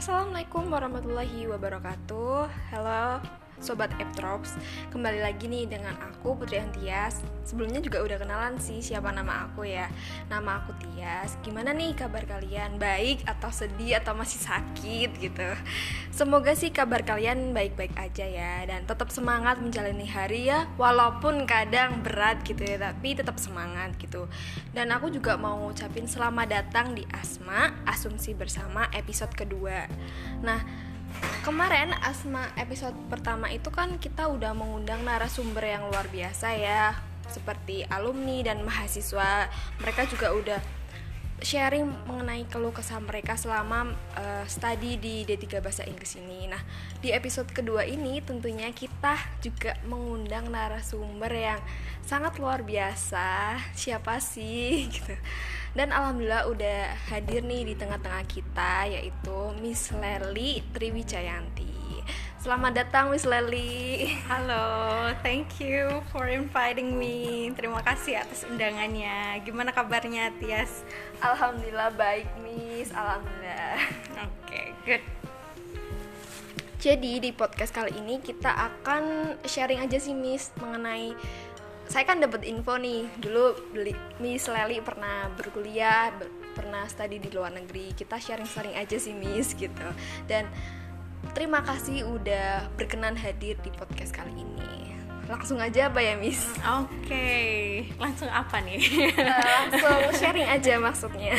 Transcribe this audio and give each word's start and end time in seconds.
Assalamualaikum 0.00 0.72
warahmatullahi 0.72 1.44
wabarakatuh. 1.44 2.48
Halo 2.72 3.20
Sobat 3.60 3.92
Eptrops 4.00 4.56
Kembali 4.88 5.20
lagi 5.20 5.46
nih 5.46 5.68
dengan 5.68 5.92
aku 6.00 6.32
Putri 6.34 6.58
Antias. 6.58 7.20
Sebelumnya 7.44 7.78
juga 7.84 8.00
udah 8.00 8.16
kenalan 8.18 8.56
sih 8.56 8.80
siapa 8.80 9.12
nama 9.12 9.46
aku 9.46 9.68
ya. 9.68 9.86
Nama 10.32 10.64
aku 10.64 10.72
Tias. 10.80 11.36
Gimana 11.44 11.70
nih 11.76 11.92
kabar 11.92 12.24
kalian? 12.24 12.80
Baik 12.80 13.22
atau 13.28 13.52
sedih 13.52 14.00
atau 14.00 14.16
masih 14.16 14.40
sakit 14.40 15.10
gitu? 15.20 15.48
Semoga 16.10 16.56
sih 16.56 16.72
kabar 16.72 17.04
kalian 17.04 17.52
baik-baik 17.52 17.92
aja 18.00 18.24
ya. 18.24 18.64
Dan 18.64 18.88
tetap 18.88 19.12
semangat 19.12 19.60
menjalani 19.60 20.08
hari 20.08 20.48
ya 20.48 20.66
Walaupun 20.80 21.44
kadang 21.44 22.00
berat 22.00 22.42
gitu 22.42 22.64
ya 22.64 22.80
Tapi 22.80 23.14
tetap 23.14 23.36
semangat 23.36 23.94
gitu. 24.00 24.26
Dan 24.72 24.90
aku 24.90 25.12
juga 25.12 25.36
mau 25.36 25.60
ngucapin 25.68 26.08
selamat 26.08 26.48
datang 26.48 26.96
di 26.96 27.04
Asma 27.12 27.70
Asumsi 27.84 28.32
Bersama 28.32 28.88
episode 28.96 29.36
kedua. 29.36 29.86
Nah 30.40 30.89
kemarin 31.42 31.92
Asma 32.04 32.52
episode 32.56 32.94
pertama 33.08 33.50
itu 33.50 33.68
kan 33.72 33.96
kita 33.96 34.28
udah 34.28 34.52
mengundang 34.52 35.02
narasumber 35.02 35.64
yang 35.66 35.88
luar 35.88 36.06
biasa 36.08 36.56
ya. 36.56 36.96
Seperti 37.30 37.86
alumni 37.86 38.42
dan 38.42 38.66
mahasiswa. 38.66 39.46
Mereka 39.78 40.10
juga 40.10 40.34
udah 40.34 40.60
sharing 41.40 41.88
mengenai 42.04 42.44
keluh 42.46 42.72
kesah 42.72 43.00
mereka 43.00 43.34
selama 43.34 43.96
uh, 44.16 44.44
study 44.44 45.00
di 45.00 45.24
D3 45.24 45.60
Bahasa 45.64 45.82
Inggris 45.88 46.16
ini. 46.20 46.46
Nah, 46.46 46.60
di 47.00 47.10
episode 47.10 47.48
kedua 47.50 47.88
ini 47.88 48.20
tentunya 48.20 48.68
kita 48.70 49.16
juga 49.40 49.76
mengundang 49.88 50.52
narasumber 50.52 51.32
yang 51.32 51.60
sangat 52.04 52.36
luar 52.36 52.60
biasa. 52.60 53.56
Siapa 53.72 54.20
sih 54.20 54.84
gitu. 54.94 55.16
Dan 55.72 55.94
alhamdulillah 55.94 56.50
udah 56.50 56.80
hadir 57.08 57.46
nih 57.46 57.72
di 57.72 57.74
tengah-tengah 57.78 58.24
kita 58.28 58.90
yaitu 58.90 59.38
Miss 59.62 59.88
Leli 59.94 60.60
Triwijayanti. 60.74 61.79
Selamat 62.40 62.72
datang 62.72 63.12
Miss 63.12 63.28
Leli. 63.28 64.16
Halo, 64.24 65.12
thank 65.20 65.60
you 65.60 66.00
for 66.08 66.24
inviting 66.24 66.96
me. 66.96 67.52
Terima 67.52 67.84
kasih 67.84 68.24
atas 68.24 68.48
undangannya. 68.48 69.44
Gimana 69.44 69.76
kabarnya 69.76 70.32
Tias? 70.40 70.80
Alhamdulillah 71.20 71.92
baik 72.00 72.24
Miss, 72.40 72.96
alhamdulillah. 72.96 73.76
Oke, 74.24 74.32
okay, 74.48 74.66
good. 74.88 75.04
Jadi 76.80 77.28
di 77.28 77.30
podcast 77.36 77.76
kali 77.76 77.92
ini 78.00 78.24
kita 78.24 78.48
akan 78.48 79.36
sharing 79.44 79.84
aja 79.84 80.00
sih 80.00 80.16
Miss 80.16 80.48
mengenai 80.56 81.12
saya 81.92 82.08
kan 82.08 82.24
dapat 82.24 82.48
info 82.48 82.80
nih 82.80 83.04
dulu 83.20 83.52
beli 83.76 83.92
Miss 84.16 84.48
Leli 84.48 84.80
pernah 84.80 85.28
berkuliah 85.36 86.08
ber, 86.16 86.32
pernah 86.56 86.88
studi 86.88 87.20
di 87.20 87.28
luar 87.34 87.52
negeri 87.52 87.92
kita 87.92 88.16
sharing-sharing 88.16 88.80
aja 88.80 88.96
sih 88.96 89.12
Miss 89.12 89.52
gitu 89.58 89.84
dan 90.24 90.48
terima 91.32 91.62
kasih 91.62 92.04
udah 92.08 92.72
berkenan 92.74 93.14
hadir 93.14 93.56
di 93.62 93.70
podcast 93.72 94.12
kali 94.12 94.32
ini. 94.34 94.94
Langsung 95.30 95.62
aja 95.62 95.86
apa 95.86 96.02
ya 96.02 96.18
Miss? 96.18 96.42
Oke 96.58 97.06
okay. 97.06 97.58
langsung 98.02 98.26
apa 98.26 98.58
nih? 98.66 98.82
Uh, 99.14 99.70
langsung 99.70 100.18
sharing 100.18 100.48
aja 100.50 100.74
maksudnya. 100.82 101.38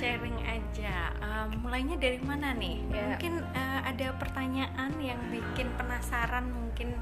Sharing 0.00 0.38
aja. 0.48 1.12
Um, 1.20 1.60
mulainya 1.60 2.00
dari 2.00 2.16
mana 2.24 2.56
nih? 2.56 2.80
Yeah. 2.88 3.12
mungkin 3.12 3.44
uh, 3.52 3.80
ada 3.84 4.16
pertanyaan 4.16 4.96
yang 4.96 5.20
bikin 5.28 5.68
penasaran 5.76 6.48
mungkin. 6.48 6.96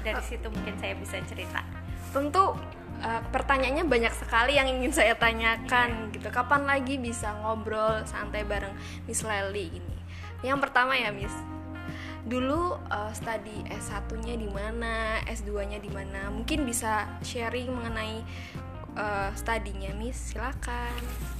Dari 0.00 0.20
situ 0.24 0.48
mungkin 0.48 0.80
saya 0.80 0.96
bisa 0.96 1.20
cerita. 1.28 1.60
Tentu 2.08 2.56
uh, 3.04 3.22
pertanyaannya 3.28 3.84
banyak 3.84 4.14
sekali 4.16 4.56
yang 4.56 4.64
ingin 4.64 4.96
saya 4.96 5.12
tanyakan 5.12 6.08
gitu. 6.08 6.32
Kapan 6.32 6.64
lagi 6.64 6.96
bisa 6.96 7.36
ngobrol 7.44 8.00
santai 8.08 8.48
bareng 8.48 8.72
Miss 9.04 9.20
Leli 9.20 9.76
ini 9.76 9.97
yang 10.42 10.62
pertama 10.62 10.94
ya 10.94 11.10
Miss 11.10 11.34
dulu 12.28 12.76
uh, 12.92 13.12
studi 13.16 13.64
S1-nya 13.72 14.36
di 14.36 14.48
mana, 14.52 15.24
S2-nya 15.24 15.80
di 15.80 15.88
mana. 15.88 16.28
Mungkin 16.28 16.68
bisa 16.68 17.08
sharing 17.24 17.72
mengenai 17.72 18.20
uh, 18.98 19.30
studinya 19.38 19.94
Miss. 19.94 20.34
Silakan. 20.34 20.92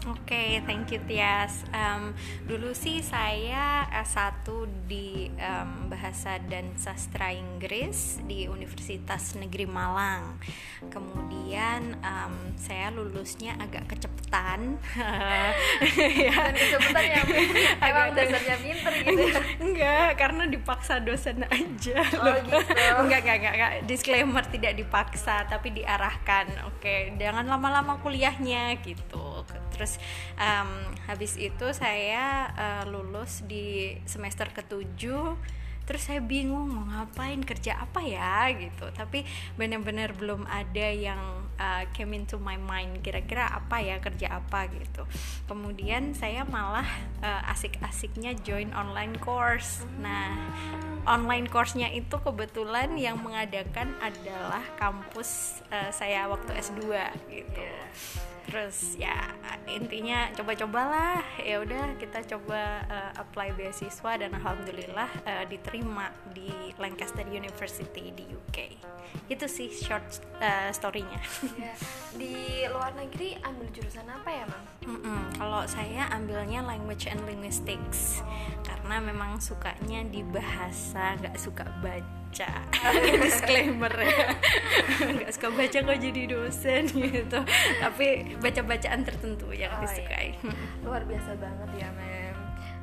Oke 0.08 0.24
okay, 0.24 0.50
thank 0.64 0.88
you 0.94 1.02
Tias. 1.04 1.66
Um, 1.74 2.14
dulu 2.46 2.72
sih 2.72 3.02
saya 3.02 3.84
S1 3.90 4.46
di 4.86 5.28
um, 5.36 5.90
bahasa 5.90 6.38
dan 6.48 6.72
sastra 6.78 7.34
Inggris 7.34 8.22
di 8.24 8.46
Universitas 8.46 9.36
Negeri 9.36 9.66
Malang. 9.66 10.38
Kemudian 10.88 11.98
um, 12.00 12.34
saya 12.56 12.94
lulusnya 12.94 13.58
agak 13.58 13.90
kecepetan 13.90 14.78
ya 16.28 16.52
kecepetan 16.52 17.04
ya 17.04 17.20
emang 17.82 18.14
dasarnya 18.14 18.56
pinter 18.62 18.92
gitu. 19.02 19.40
Enggak 19.60 20.08
karena 20.16 20.44
dipaksa 20.46 21.02
dosen 21.02 21.42
aja. 21.44 21.98
Oh, 22.22 22.36
gitu. 22.38 22.56
enggak, 23.02 23.20
enggak 23.26 23.36
enggak 23.42 23.54
enggak. 23.56 23.72
Disclaimer 23.88 24.44
tidak 24.46 24.72
dipaksa 24.78 25.44
tapi 25.50 25.74
diarahkan. 25.74 26.46
Oke 26.70 26.80
okay, 26.80 27.00
jangan 27.18 27.47
lama-lama 27.48 27.96
kuliahnya 28.04 28.76
gitu. 28.84 29.42
Terus 29.72 29.96
um, 30.36 30.70
habis 31.08 31.40
itu 31.40 31.66
saya 31.72 32.52
uh, 32.52 32.84
lulus 32.84 33.42
di 33.48 33.96
semester 34.04 34.52
ketujuh. 34.52 35.34
Terus 35.88 36.04
saya 36.04 36.20
bingung 36.20 36.68
mau 36.68 36.84
ngapain 36.84 37.40
kerja 37.40 37.80
apa 37.80 38.04
ya 38.04 38.52
gitu. 38.52 38.92
Tapi 38.92 39.24
benar-benar 39.56 40.12
belum 40.12 40.44
ada 40.44 40.88
yang 40.92 41.47
uh, 41.58 41.84
came 41.92 42.14
into 42.14 42.38
my 42.40 42.56
mind 42.56 43.02
kira-kira 43.02 43.50
apa 43.50 43.82
ya 43.82 43.98
kerja 44.00 44.40
apa 44.40 44.70
gitu. 44.72 45.04
Kemudian 45.50 46.14
saya 46.14 46.46
malah 46.46 46.86
uh, 47.20 47.52
asik-asiknya 47.52 48.38
join 48.46 48.70
online 48.72 49.18
course. 49.18 49.84
Nah 50.00 50.32
online 51.04 51.50
course-nya 51.50 51.90
itu 51.92 52.16
kebetulan 52.22 52.94
yang 52.96 53.20
mengadakan 53.20 53.92
adalah 54.00 54.62
kampus 54.78 55.60
uh, 55.74 55.90
saya 55.90 56.30
waktu 56.30 56.54
S2 56.56 56.82
gitu. 57.28 57.68
Terus 58.48 58.96
ya 58.96 59.36
intinya 59.68 60.32
coba-cobalah 60.32 61.20
ya 61.44 61.60
udah 61.60 62.00
kita 62.00 62.24
coba 62.24 62.80
uh, 62.88 63.12
apply 63.20 63.52
beasiswa 63.52 64.16
dan 64.16 64.32
alhamdulillah 64.32 65.10
uh, 65.28 65.44
diterima 65.44 66.08
di 66.32 66.48
Lancaster 66.80 67.28
University 67.28 68.08
di 68.16 68.24
UK 68.24 68.58
itu 69.28 69.44
sih 69.44 69.68
short 69.68 70.24
uh, 70.40 70.72
storynya 70.72 71.20
ya. 71.56 71.74
di 72.18 72.66
luar 72.68 72.92
negeri 72.98 73.38
ambil 73.40 73.68
jurusan 73.72 74.06
apa 74.10 74.28
ya 74.28 74.44
mam? 74.44 74.62
Mm 74.88 74.98
-mm. 75.00 75.20
kalau 75.36 75.62
saya 75.64 76.08
ambilnya 76.12 76.60
language 76.64 77.08
and 77.08 77.22
linguistics 77.24 78.20
karena 78.64 79.00
memang 79.00 79.40
sukanya 79.40 80.04
di 80.08 80.24
bahasa 80.24 81.16
nggak 81.20 81.36
suka 81.36 81.64
baca 81.80 82.18
baca 82.28 82.52
disclaimer 83.24 83.94
ya 83.96 84.28
nggak 85.16 85.30
suka 85.32 85.48
baca 85.48 85.78
kok 85.80 85.98
jadi 85.98 86.22
dosen 86.28 86.84
gitu 86.92 87.40
tapi 87.80 88.36
baca 88.36 88.60
bacaan 88.68 89.00
tertentu 89.00 89.48
yang 89.56 89.72
oh, 89.72 89.80
disukai 89.80 90.36
iya. 90.36 90.52
luar 90.84 91.02
biasa 91.08 91.40
banget 91.40 91.70
ya 91.80 91.88
mem 91.96 92.36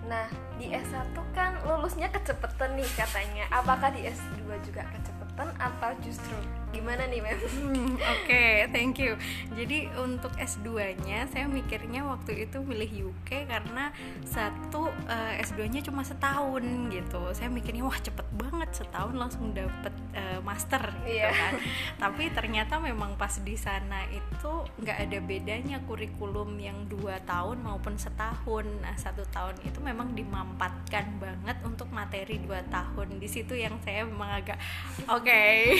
nah 0.06 0.26
di 0.58 0.70
S1 0.70 1.18
kan 1.34 1.62
lulusnya 1.66 2.10
kecepetan 2.10 2.78
nih 2.78 2.90
katanya 2.98 3.46
apakah 3.54 3.90
di 3.94 4.06
S2 4.06 4.50
juga 4.66 4.86
kecepetan 4.94 5.50
atau 5.58 5.92
justru 6.02 6.38
gimana 6.76 7.08
nih 7.08 7.24
mem? 7.24 7.40
Hmm, 7.40 7.96
Oke, 7.96 8.28
okay, 8.28 8.54
thank 8.76 9.00
you. 9.00 9.16
Jadi 9.56 9.88
untuk 9.96 10.36
S2-nya 10.36 11.32
saya 11.32 11.48
mikirnya 11.48 12.04
waktu 12.04 12.44
itu 12.44 12.60
milih 12.60 13.16
UK 13.16 13.48
karena 13.48 13.96
satu 14.28 14.92
uh, 14.92 15.34
eh, 15.40 15.44
S2-nya 15.44 15.80
cuma 15.88 16.04
setahun 16.04 16.64
gitu. 16.92 17.22
Saya 17.32 17.48
mikirnya 17.48 17.88
wah 17.88 17.96
cepet 17.96 18.28
banget 18.36 18.70
setahun 18.76 19.16
langsung 19.16 19.56
dapet 19.56 19.96
uh, 20.12 20.40
master 20.44 20.84
gitu 21.08 21.24
yeah. 21.24 21.32
kan. 21.32 21.54
Tapi 22.04 22.28
ternyata 22.36 22.84
memang 22.84 23.16
pas 23.16 23.32
di 23.40 23.56
sana 23.56 24.04
itu 24.12 24.68
nggak 24.84 24.98
ada 25.08 25.18
bedanya 25.24 25.78
kurikulum 25.88 26.60
yang 26.60 26.92
dua 26.92 27.24
tahun 27.24 27.64
maupun 27.64 27.96
setahun. 27.96 28.68
Nah 28.84 29.00
satu 29.00 29.24
tahun 29.32 29.56
itu 29.64 29.80
memang 29.80 30.12
dimampatkan 30.12 31.16
banget 31.24 31.58
untuk 31.64 31.88
materi 31.96 32.44
dua 32.44 32.60
tahun. 32.68 33.16
Di 33.24 33.30
situ 33.32 33.56
yang 33.56 33.80
saya 33.88 34.04
memang 34.04 34.44
agak 34.44 34.60
oke. 35.08 35.24
Okay. 35.24 35.80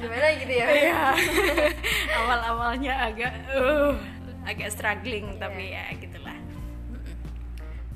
Gimana 0.00 0.26
gitu 0.36 0.52
ya? 0.52 0.66
Iya. 0.68 1.02
awal 2.18 2.40
awalnya 2.42 2.94
agak 3.08 3.32
uh, 3.52 3.94
agak 4.48 4.68
struggling 4.72 5.26
yeah. 5.34 5.40
tapi 5.40 5.64
ya 5.74 5.84
gitulah. 5.98 6.38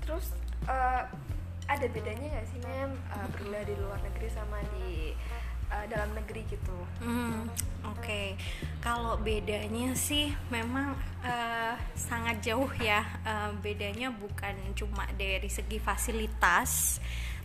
Terus 0.05 0.27
uh, 0.69 1.03
ada 1.71 1.87
bedanya 1.89 2.27
nggak 2.39 2.47
sih 2.51 2.59
mem? 2.63 2.93
Uh, 3.11 3.27
berkuliah 3.33 3.65
di 3.65 3.75
luar 3.81 3.99
negeri 4.05 4.29
sama 4.29 4.59
di 4.77 5.17
uh, 5.73 5.85
dalam 5.89 6.11
negeri 6.13 6.43
gitu? 6.53 6.79
Hmm, 7.01 7.49
oke. 7.89 8.03
Okay. 8.03 8.27
kalau 8.83 9.15
bedanya 9.23 9.95
sih 9.95 10.35
memang 10.51 10.99
uh, 11.25 11.75
sangat 11.97 12.45
jauh 12.45 12.69
ya. 12.83 13.07
Uh, 13.25 13.55
bedanya 13.63 14.13
bukan 14.13 14.55
cuma 14.77 15.09
dari 15.17 15.49
segi 15.49 15.79
fasilitas 15.81 17.01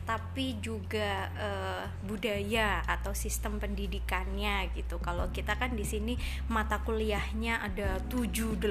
tapi 0.07 0.55
juga 0.57 1.27
uh, 1.35 1.83
budaya 2.01 2.79
atau 2.81 3.11
sistem 3.11 3.59
pendidikannya 3.59 4.71
gitu. 4.71 4.97
Kalau 4.97 5.27
kita 5.29 5.53
kan 5.53 5.75
di 5.75 5.83
sini 5.83 6.15
mata 6.47 6.79
kuliahnya 6.79 7.59
ada 7.59 7.99
7 8.07 8.55
8 8.55 8.63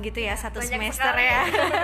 gitu 0.00 0.18
ya 0.20 0.38
satu 0.38 0.62
Banyak 0.62 0.70
semester 0.70 1.10
sekali. 1.10 1.26
ya. 1.26 1.42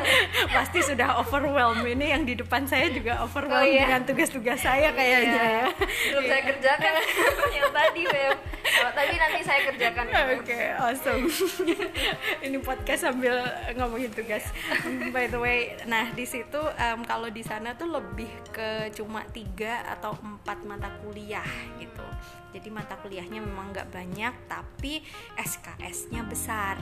Pasti 0.56 0.78
sudah 0.80 1.18
overwhelm. 1.18 1.82
Ini 1.82 2.14
yang 2.14 2.22
di 2.22 2.38
depan 2.38 2.62
saya 2.64 2.86
juga 2.88 3.18
overwhelm 3.20 3.58
Oh, 3.58 3.66
iya. 3.66 3.84
dengan 3.84 4.06
tugas-tugas 4.06 4.58
saya 4.58 4.94
kayaknya 4.94 5.34
ya. 5.34 5.66
belum 6.08 6.24
saya 6.24 6.42
kerjakan 6.46 6.92
yang 7.58 7.68
tadi 7.68 8.02
Beb 8.06 8.38
Oh, 8.38 8.51
tapi 8.90 9.14
nanti 9.14 9.40
saya 9.40 9.60
kerjakan. 9.70 10.06
Oke, 10.34 10.58
awesome. 10.74 11.24
Ini 12.46 12.58
podcast 12.58 13.06
sambil 13.06 13.38
ngomongin 13.78 14.10
tugas. 14.10 14.50
By 15.14 15.30
the 15.30 15.38
way, 15.38 15.78
nah 15.86 16.10
di 16.10 16.26
situ 16.26 16.58
em, 16.74 17.06
kalau 17.06 17.30
di 17.30 17.46
sana 17.46 17.78
tuh 17.78 17.86
lebih 17.86 18.30
ke 18.50 18.90
cuma 18.92 19.22
tiga 19.30 19.86
atau 19.86 20.18
empat 20.18 20.58
mata 20.66 20.90
kuliah 21.04 21.46
gitu. 21.78 22.02
Jadi 22.52 22.68
mata 22.68 23.00
kuliahnya 23.00 23.40
memang 23.40 23.72
nggak 23.72 23.88
banyak, 23.88 24.34
tapi 24.44 25.00
SKS-nya 25.40 26.20
besar. 26.28 26.76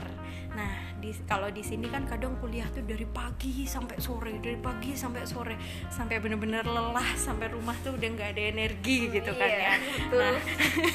Nah, 0.51 0.67
di, 0.99 1.15
kalau 1.23 1.47
di 1.47 1.63
sini 1.63 1.87
kan 1.87 2.03
kadang 2.03 2.35
kuliah 2.43 2.67
tuh 2.75 2.83
dari 2.83 3.07
pagi 3.07 3.63
sampai 3.63 3.95
sore, 4.03 4.35
dari 4.43 4.59
pagi 4.59 4.91
sampai 4.99 5.23
sore, 5.23 5.55
sampai 5.87 6.19
bener-bener 6.19 6.67
lelah, 6.67 7.15
sampai 7.15 7.55
rumah 7.55 7.71
tuh 7.87 7.95
udah 7.95 8.03
nggak 8.03 8.35
ada 8.35 8.43
energi 8.51 9.15
gitu 9.15 9.31
kan 9.31 9.47
Iya, 9.47 9.63
ya. 9.63 9.73
betul. 9.79 10.19
Nah, 10.19 10.43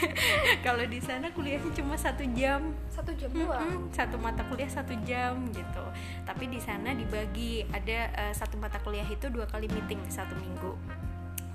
kalau 0.69 0.85
di 0.85 0.96
sana 1.01 1.33
kuliahnya 1.35 1.71
cuma 1.75 1.99
satu 1.99 2.25
jam. 2.33 2.73
Satu 2.93 3.11
jam 3.17 3.31
doang? 3.33 3.65
Mm-mm, 3.65 3.95
satu 3.95 4.17
mata 4.17 4.43
kuliah 4.47 4.71
satu 4.71 4.95
jam 5.03 5.49
gitu. 5.51 5.85
Tapi 6.25 6.51
di 6.51 6.61
sana 6.63 6.95
dibagi 6.95 7.65
ada 7.73 8.11
eh, 8.13 8.35
satu 8.35 8.57
mata 8.57 8.79
kuliah 8.81 9.07
itu 9.07 9.27
dua 9.33 9.49
kali 9.51 9.67
meeting 9.73 10.01
satu 10.07 10.33
minggu. 10.39 10.75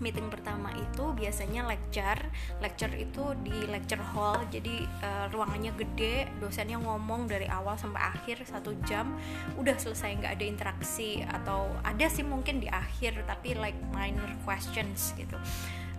Meeting 0.01 0.33
pertama 0.33 0.73
itu 0.73 1.13
biasanya 1.13 1.69
lecture. 1.69 2.17
Lecture 2.57 2.89
itu 2.97 3.37
di 3.45 3.53
lecture 3.69 4.01
hall 4.01 4.41
jadi 4.49 4.83
eh, 4.83 5.25
ruangannya 5.29 5.77
gede. 5.77 6.25
Dosennya 6.41 6.81
ngomong 6.81 7.29
dari 7.29 7.45
awal 7.45 7.77
sampai 7.77 8.01
akhir 8.01 8.43
satu 8.43 8.73
jam. 8.89 9.13
Udah 9.61 9.77
selesai 9.77 10.17
nggak 10.17 10.33
ada 10.41 10.45
interaksi 10.45 11.21
atau 11.23 11.69
ada 11.85 12.05
sih 12.09 12.25
mungkin 12.25 12.59
di 12.59 12.67
akhir 12.67 13.21
tapi 13.29 13.53
like 13.55 13.77
minor 13.93 14.33
questions 14.43 15.13
gitu 15.13 15.37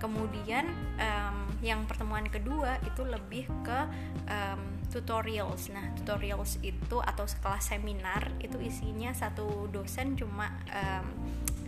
kemudian 0.03 0.67
em, 0.99 1.37
yang 1.63 1.87
pertemuan 1.87 2.27
kedua 2.27 2.83
itu 2.83 3.07
lebih 3.07 3.47
ke 3.63 3.81
em, 4.27 4.83
tutorials. 4.91 5.71
Nah 5.71 5.95
tutorials 5.95 6.59
itu 6.67 6.99
atau 6.99 7.23
sekelas 7.23 7.71
seminar 7.71 8.35
itu 8.43 8.59
isinya 8.59 9.15
satu 9.15 9.71
dosen 9.71 10.19
cuma 10.19 10.51
em, 10.75 11.07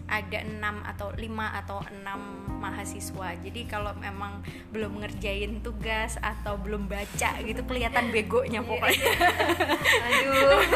ada 0.04 0.44
enam 0.44 0.84
atau 0.84 1.16
lima 1.16 1.54
atau 1.56 1.80
enam 1.88 2.20
mahasiswa. 2.60 3.38
Jadi 3.40 3.64
kalau 3.70 3.94
memang 3.96 4.44
belum 4.74 5.00
ngerjain 5.00 5.64
tugas 5.64 6.20
atau 6.20 6.60
belum 6.60 6.90
baca 6.90 7.40
gitu 7.40 7.62
kelihatan 7.64 8.10
begonya 8.10 8.60
pokoknya. 8.60 9.12
Aduh 10.10 10.60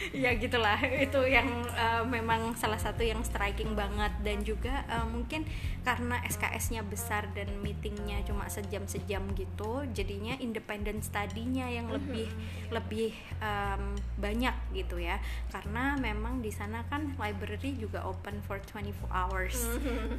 ya 0.24 0.30
gitulah. 0.36 0.78
Itu 0.80 1.26
yang 1.26 1.48
uh, 1.76 2.02
memang 2.06 2.56
salah 2.56 2.78
satu 2.78 3.04
yang 3.04 3.20
striking 3.26 3.74
banget. 3.74 4.12
Dan 4.22 4.40
juga 4.46 4.84
uh, 4.86 5.06
mungkin 5.06 5.44
karena 5.82 6.20
SKS-nya 6.28 6.84
besar 6.84 7.28
dan 7.32 7.48
meetingnya 7.64 8.20
cuma 8.28 8.44
sejam 8.52 8.84
sejam 8.84 9.24
gitu 9.32 9.80
jadinya 9.96 10.36
independent 10.36 11.00
study-nya 11.00 11.72
yang 11.72 11.88
lebih 11.88 12.28
lebih 12.68 13.16
um, 13.40 13.96
banyak 14.20 14.54
gitu 14.76 15.00
ya. 15.00 15.18
Karena 15.48 15.96
memang 15.96 16.44
di 16.44 16.52
sana 16.52 16.84
kan 16.86 17.16
library 17.16 17.76
juga 17.80 18.04
open 18.04 18.44
for 18.44 18.60
24 18.60 18.92
hours. 19.10 19.56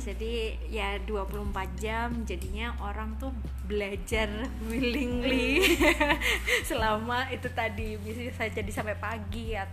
Jadi 0.01 0.57
ya 0.67 0.97
24 1.05 1.53
jam 1.77 2.25
jadinya 2.25 2.73
orang 2.81 3.15
tuh 3.21 3.31
belajar 3.69 4.27
willingly 4.67 5.63
selama 6.69 7.31
itu 7.31 7.47
tadi. 7.53 7.95
Bisa 8.01 8.49
jadi 8.51 8.71
sampai 8.71 8.99
pagi 8.99 9.55
atau 9.55 9.70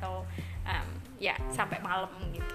um, 0.64 0.88
ya 1.18 1.34
sampai 1.48 1.78
malam 1.80 2.10
gitu. 2.30 2.54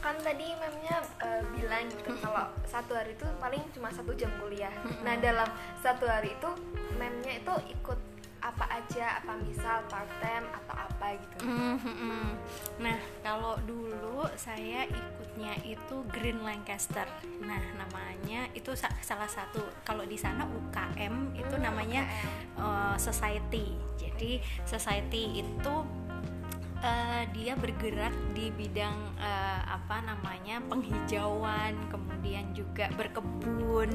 Kan 0.00 0.16
tadi 0.16 0.56
memnya 0.56 0.96
eh, 1.20 1.44
bilang 1.52 1.84
gitu 1.86 2.16
kalau 2.18 2.48
satu 2.64 2.96
hari 2.96 3.12
itu 3.12 3.28
paling 3.36 3.60
cuma 3.70 3.92
satu 3.92 4.16
jam 4.16 4.32
kuliah. 4.40 4.72
Nah 5.04 5.14
dalam 5.16 5.44
satu 5.78 6.08
hari 6.08 6.32
itu 6.32 6.50
memnya 6.96 7.36
itu 7.36 7.52
ikut 7.70 8.00
apa 8.40 8.64
aja? 8.72 9.20
Apa 9.20 9.36
misal 9.36 9.84
part 9.92 10.08
time 10.18 10.48
atau 10.48 10.74
apa 10.74 11.06
gitu? 11.12 11.44
Mhm. 11.44 12.32
Nah, 12.80 12.96
kalau 13.20 13.60
dulu 13.68 14.24
saya 14.32 14.88
ikutnya 14.88 15.60
itu 15.60 16.00
Green 16.08 16.40
Lancaster. 16.40 17.04
Nah, 17.44 17.60
namanya 17.76 18.48
itu 18.56 18.72
sa- 18.72 18.96
salah 19.04 19.28
satu. 19.28 19.60
Kalau 19.84 20.08
di 20.08 20.16
sana 20.16 20.48
UKM 20.48 21.36
itu 21.36 21.52
Hmm, 21.52 21.64
namanya 21.68 22.08
uh, 22.56 22.96
society. 22.96 23.76
Jadi 24.00 24.40
society 24.64 25.44
itu 25.44 25.74
uh, 26.80 27.22
dia 27.32 27.56
bergerak 27.56 28.12
di 28.32 28.52
bidang 28.52 28.96
uh, 29.20 29.60
apa 29.68 30.02
namanya 30.04 30.60
penghijauan, 30.66 31.76
kemudian 31.92 32.52
juga 32.56 32.88
berkebun, 32.96 33.88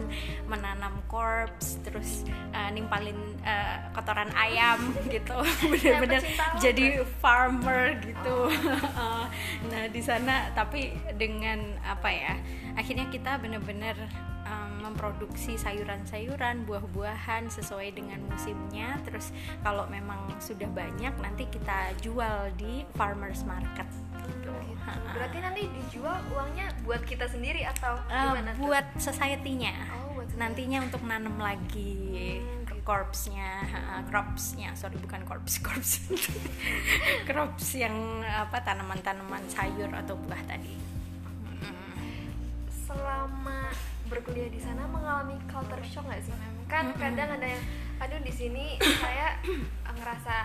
menanam 0.49 0.97
korps, 1.09 1.81
terus 1.85 2.23
uh, 2.53 2.69
nimpalin 2.71 3.17
uh, 3.43 3.89
kotoran 3.93 4.29
ayam 4.33 4.93
gitu, 5.13 5.37
bener-bener 5.67 6.21
jadi 6.61 7.03
farmer 7.19 7.97
gitu. 8.01 8.49
nah 9.71 9.83
di 9.89 10.01
sana 10.01 10.53
tapi 10.53 10.93
dengan 11.17 11.77
apa 11.83 12.09
ya? 12.09 12.33
Akhirnya 12.75 13.07
kita 13.09 13.39
bener-bener 13.39 13.95
um, 14.45 14.71
memproduksi 14.85 15.57
sayuran-sayuran, 15.57 16.63
buah-buahan 16.65 17.49
sesuai 17.49 17.97
dengan 17.97 18.21
musimnya. 18.29 18.97
Terus 19.03 19.33
kalau 19.61 19.89
memang 19.89 20.29
sudah 20.37 20.69
banyak 20.71 21.13
nanti 21.19 21.49
kita 21.49 21.93
jual 22.01 22.53
di 22.55 22.85
farmers 22.93 23.41
market. 23.43 23.85
Gitu. 24.25 24.53
Berarti 24.85 25.37
nanti 25.41 25.61
dijual 25.69 26.17
uangnya 26.33 26.69
buat 26.85 27.01
kita 27.05 27.25
sendiri 27.25 27.65
atau 27.65 27.97
Eh, 28.09 28.21
gimana 28.29 28.53
buat 28.57 28.85
society-nya. 28.97 29.73
Oh, 30.01 30.21
buat 30.21 30.29
Nantinya 30.37 30.85
untuk 30.85 31.01
nanam 31.05 31.37
lagi 31.37 32.41
Hmm, 32.41 32.65
gitu. 32.69 32.81
corpsnya, 32.85 33.65
cropsnya, 34.09 34.73
sorry 34.77 34.97
bukan 35.01 35.25
corps, 35.25 35.41
corps, 35.61 35.91
crops 37.29 37.67
yang 37.73 37.93
apa 38.21 38.61
tanaman-tanaman 38.61 39.41
sayur 39.49 39.89
atau 39.89 40.13
buah 40.21 40.41
tadi. 40.45 40.73
Selama 42.85 43.73
berkuliah 44.07 44.49
di 44.49 44.61
sana 44.61 44.87
mengalami 44.87 45.37
culture 45.49 45.83
shock 45.85 46.05
nggak 46.05 46.21
sih 46.23 46.33
mem 46.33 46.55
kan 46.65 46.85
kadang 46.97 47.29
ada 47.29 47.45
yang 47.45 47.63
aduh 48.01 48.19
di 48.21 48.33
sini 48.33 48.77
saya 48.81 49.37
ngerasa 49.97 50.35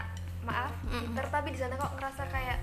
maaf 0.44 0.73
pinter 0.88 1.25
tapi 1.28 1.52
di 1.52 1.58
sana 1.61 1.76
kok 1.76 1.92
ngerasa 1.96 2.25
kayak 2.32 2.58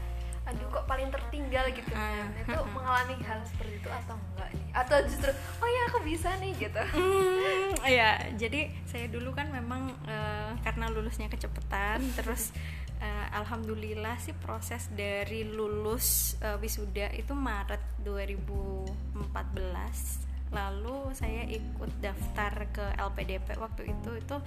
aduh 0.47 0.63
kok 0.71 0.87
paling 0.87 1.11
tertinggal 1.11 1.67
gitu. 1.75 1.91
Ah, 1.91 2.23
Nah, 2.23 2.39
itu 2.39 2.55
mengalami 2.71 3.19
hal 3.27 3.43
seperti 3.43 3.83
itu 3.83 3.89
atau 3.91 4.15
enggak 4.15 4.47
nih? 4.55 4.67
Atau 4.71 4.97
justru 5.03 5.27
oh 5.35 5.67
ya 5.67 5.81
aku 5.91 5.99
bisa 6.07 6.31
nih 6.39 6.55
gitu. 6.55 6.83
Hmm, 6.95 7.75
ya 7.83 8.15
jadi 8.41 8.71
saya 8.87 9.11
dulu 9.11 9.35
kan 9.35 9.51
memang 9.51 9.91
eh, 10.07 10.55
karena 10.63 10.87
lulusnya 10.87 11.27
kecepatan 11.27 11.99
terus 12.17 12.55
eh, 13.03 13.27
alhamdulillah 13.35 14.15
sih 14.23 14.31
proses 14.39 14.87
dari 14.95 15.43
lulus 15.43 16.39
eh, 16.39 16.55
wisuda 16.63 17.11
itu 17.11 17.35
Maret 17.35 17.83
2014 18.07 20.26
lalu 20.51 21.11
saya 21.11 21.43
ikut 21.47 21.91
daftar 21.99 22.67
ke 22.71 22.85
LPDP 22.95 23.59
waktu 23.59 23.91
itu 23.91 24.11
itu 24.15 24.37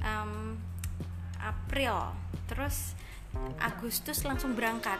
em, 0.00 0.56
April 1.40 2.16
terus 2.48 2.96
Agustus 3.62 4.26
langsung 4.26 4.58
berangkat 4.58 4.98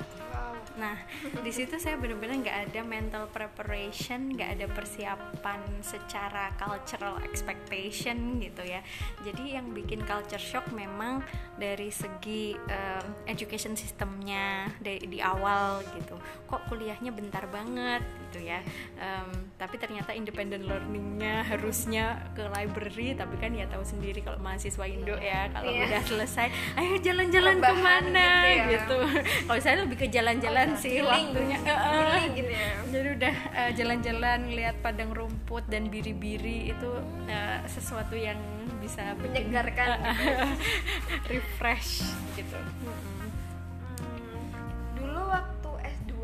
Nah, 0.78 0.94
di 1.42 1.50
situ 1.50 1.76
saya 1.82 1.98
benar-benar 1.98 2.40
nggak 2.46 2.58
ada 2.70 2.80
mental 2.86 3.24
preparation, 3.28 4.32
nggak 4.38 4.50
ada 4.60 4.66
persiapan 4.70 5.60
secara 5.82 6.54
cultural 6.54 7.18
expectation 7.26 8.38
gitu 8.38 8.62
ya. 8.62 8.80
Jadi 9.26 9.58
yang 9.58 9.74
bikin 9.74 10.06
culture 10.06 10.40
shock 10.40 10.70
memang 10.70 11.26
dari 11.58 11.90
segi 11.90 12.54
um, 12.54 13.06
education 13.26 13.74
sistemnya 13.74 14.70
dari 14.78 15.02
di 15.10 15.18
awal 15.18 15.82
gitu. 15.98 16.14
Kok 16.46 16.70
kuliahnya 16.70 17.10
bentar 17.10 17.50
banget 17.50 18.04
gitu 18.30 18.40
ya. 18.40 18.62
Um, 18.96 19.28
tapi 19.56 19.74
ternyata 19.74 20.14
independent 20.14 20.62
learningnya 20.62 21.42
harusnya 21.42 22.04
ke 22.32 22.46
library, 22.48 23.12
tapi 23.12 23.34
kan 23.36 23.50
ya 23.50 23.66
tahu 23.66 23.82
sendiri 23.82 24.22
kalau 24.22 24.38
mahasiswa 24.38 24.86
Indo 24.86 25.14
ya 25.14 25.50
kalau 25.50 25.66
Iya. 25.66 25.90
udah 25.90 26.02
selesai, 26.06 26.46
ayo 26.76 26.94
jalan-jalan 26.96 27.58
ke 27.58 27.74
mana 27.74 28.26
gitu 28.40 28.46
ya. 28.46 28.64
gitu. 28.72 28.98
Kalau 29.44 29.60
saya 29.60 29.76
lebih 29.82 29.96
ke 29.96 30.06
jalan-jalan 30.06 30.68
Oh, 30.68 30.78
sih 30.78 30.92
healing. 30.94 31.26
waktunya 31.28 31.58
eh. 31.58 31.78
Healing 31.80 32.30
gitu 32.32 32.50
ya 32.50 32.68
jadi 32.86 33.08
udah 33.12 33.34
eh, 33.52 33.70
jalan-jalan 33.72 34.38
ngeliat 34.46 34.76
padang 34.78 35.10
rumput 35.10 35.66
dan 35.66 35.86
biri-biri 35.86 36.70
itu 36.70 36.90
eh, 37.26 37.58
sesuatu 37.66 38.14
yang 38.14 38.38
bisa 38.78 39.14
Menyegarkan 39.14 39.88
eh, 40.00 40.18
eh, 40.26 40.52
refresh 41.30 42.02
gitu 42.34 42.56
Hmm, 42.56 43.29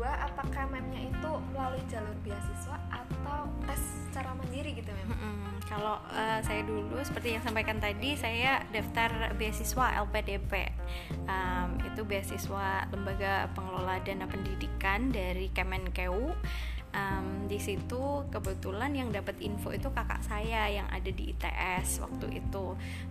kedua 0.07 0.23
apakah 0.23 0.63
memnya 0.71 1.03
itu 1.03 1.31
melalui 1.51 1.83
jalur 1.91 2.15
beasiswa 2.23 2.79
atau 2.87 3.51
tes 3.67 3.81
secara 4.07 4.31
mandiri 4.39 4.79
gitu 4.79 4.87
mem? 4.95 5.11
Hmm, 5.11 5.59
kalau 5.67 5.99
uh, 5.99 6.39
saya 6.47 6.63
dulu 6.63 6.95
seperti 7.03 7.35
yang 7.35 7.43
sampaikan 7.43 7.75
tadi 7.83 8.15
saya 8.15 8.63
daftar 8.71 9.35
beasiswa 9.35 9.99
LPDP 10.07 10.71
um, 11.27 11.75
itu 11.83 12.07
beasiswa 12.07 12.87
lembaga 12.87 13.51
pengelola 13.51 13.99
dana 13.99 14.31
pendidikan 14.31 15.11
dari 15.11 15.51
Kemenkeu 15.51 16.31
um, 16.93 17.47
di 17.47 17.57
situ 17.57 18.27
kebetulan 18.29 18.93
yang 18.93 19.09
dapat 19.09 19.39
info 19.39 19.71
itu 19.71 19.87
kakak 19.91 20.21
saya 20.23 20.67
yang 20.67 20.87
ada 20.91 21.09
di 21.09 21.33
ITS 21.33 22.03
waktu 22.03 22.43
itu. 22.43 22.65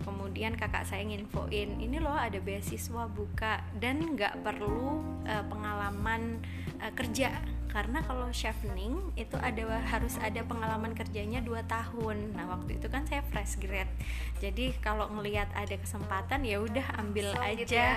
Kemudian 0.05 0.55
kakak 0.55 0.85
saya 0.85 1.03
nginfoin 1.05 1.81
ini 1.81 1.97
loh 1.97 2.15
ada 2.15 2.37
beasiswa 2.37 3.09
buka. 3.09 3.61
Dan 3.77 4.17
nggak 4.17 4.45
perlu 4.45 5.01
uh, 5.25 5.43
pengalaman 5.49 6.41
uh, 6.81 6.91
kerja 6.93 7.33
karena 7.77 8.01
kalau 8.09 8.25
chevening 8.33 9.13
itu 9.13 9.37
ada 9.37 9.77
harus 9.85 10.17
ada 10.17 10.41
pengalaman 10.41 10.97
kerjanya 10.97 11.45
2 11.45 11.61
tahun. 11.69 12.33
Nah 12.33 12.49
waktu 12.49 12.81
itu 12.81 12.89
kan 12.89 13.05
saya 13.05 13.21
fresh 13.29 13.61
grade. 13.61 13.93
Jadi 14.41 14.73
kalau 14.81 15.05
ngelihat 15.13 15.45
ada 15.53 15.77
kesempatan 15.77 16.41
ya 16.41 16.57
udah 16.57 16.97
ambil 16.97 17.37
so, 17.37 17.37
aja. 17.37 17.53
gitu 17.53 17.77
ya? 17.77 17.93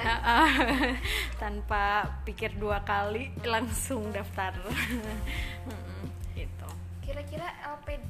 tanpa 1.41 2.13
pikir 2.29 2.61
dua 2.61 2.85
kali 2.85 3.33
langsung 3.41 4.13
daftar. 4.13 4.53
Gitu. 6.37 6.69
Kira-kira 7.05 7.49
LPDP 7.65 8.10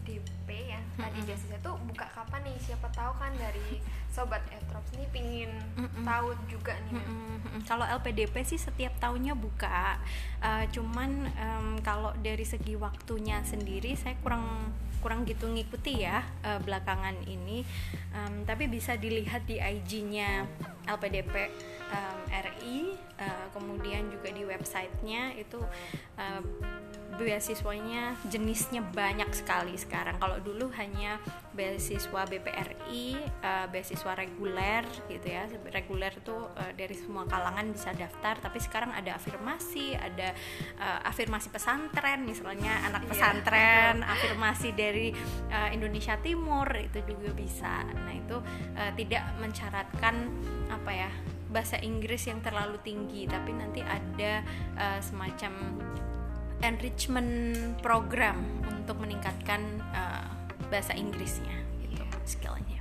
tadi 1.00 1.20
biasanya 1.24 1.58
tuh 1.64 1.74
buka 1.88 2.06
kapan 2.12 2.40
nih? 2.44 2.56
Siapa 2.60 2.88
tahu 2.92 3.12
kan 3.16 3.32
dari 3.40 3.80
sobat 4.12 4.42
Etrops 4.52 4.92
nih 4.94 5.08
pingin 5.08 5.50
mm 5.78 6.02
tahu 6.04 6.32
juga 6.50 6.74
nih 6.90 7.00
kalau 7.64 7.84
LPDP 7.84 8.34
sih 8.46 8.60
setiap 8.60 8.96
tahunnya 9.00 9.34
buka. 9.36 10.00
Uh, 10.40 10.64
cuman 10.72 11.28
um, 11.36 11.68
kalau 11.84 12.12
dari 12.20 12.44
segi 12.46 12.76
waktunya 12.76 13.42
sendiri 13.44 13.96
saya 13.98 14.16
kurang 14.24 14.72
kurang 15.00 15.24
gitu 15.24 15.48
ngikuti 15.48 16.04
ya 16.04 16.24
uh, 16.44 16.60
belakangan 16.60 17.16
ini. 17.24 17.64
Um, 18.12 18.44
tapi 18.44 18.68
bisa 18.68 18.96
dilihat 18.96 19.48
di 19.48 19.56
IG-nya 19.60 20.44
LPDP 20.88 21.34
um, 21.90 22.18
RI 22.28 22.94
uh, 23.20 23.46
kemudian 23.52 24.08
juga 24.12 24.28
di 24.32 24.42
websitenya 24.44 25.36
itu 25.36 25.60
uh, 26.20 26.42
beasiswanya 27.22 28.16
jenisnya 28.26 28.80
banyak 28.80 29.28
sekali 29.36 29.76
sekarang. 29.76 30.16
Kalau 30.16 30.40
dulu 30.40 30.72
hanya 30.76 31.20
beasiswa 31.52 32.24
BPRI 32.24 33.20
uh, 33.44 33.66
beasiswa 33.68 34.12
reguler 34.16 34.84
gitu 35.06 35.26
ya. 35.28 35.44
Reguler 35.70 36.12
itu 36.16 36.32
uh, 36.34 36.72
dari 36.72 36.96
semua 36.96 37.28
kalangan 37.28 37.70
bisa 37.70 37.92
daftar 37.92 38.40
tapi 38.40 38.58
sekarang 38.58 38.96
ada 38.96 39.16
afirmasi 39.20 39.94
ada 39.94 40.32
uh, 40.80 41.00
afirmasi 41.04 41.52
pesantren 41.52 42.24
misalnya 42.24 42.80
anak 42.88 43.04
iya, 43.04 43.10
pesantren 43.12 43.94
yeah. 44.00 44.14
afirmasi 44.14 44.68
dari 44.72 45.12
uh, 45.52 45.68
Indonesia 45.70 46.16
Timur 46.18 46.66
itu 46.76 47.04
juga 47.04 47.30
bisa. 47.36 47.84
Nah 47.84 48.14
itu 48.16 48.36
uh, 48.76 48.92
tidak 48.96 49.24
mencaratkan 49.38 50.28
apa 50.70 50.90
ya 50.90 51.10
bahasa 51.50 51.82
Inggris 51.82 52.30
yang 52.30 52.38
terlalu 52.40 52.78
tinggi 52.86 53.26
tapi 53.26 53.50
nanti 53.50 53.82
ada 53.82 54.46
uh, 54.78 55.00
semacam 55.02 55.52
enrichment 56.60 57.56
program 57.80 58.36
untuk 58.68 59.00
meningkatkan 59.00 59.60
uh, 59.92 60.28
bahasa 60.68 60.92
Inggrisnya 60.94 61.54
gitu 61.82 62.00
yeah. 62.00 62.26
skillnya. 62.28 62.80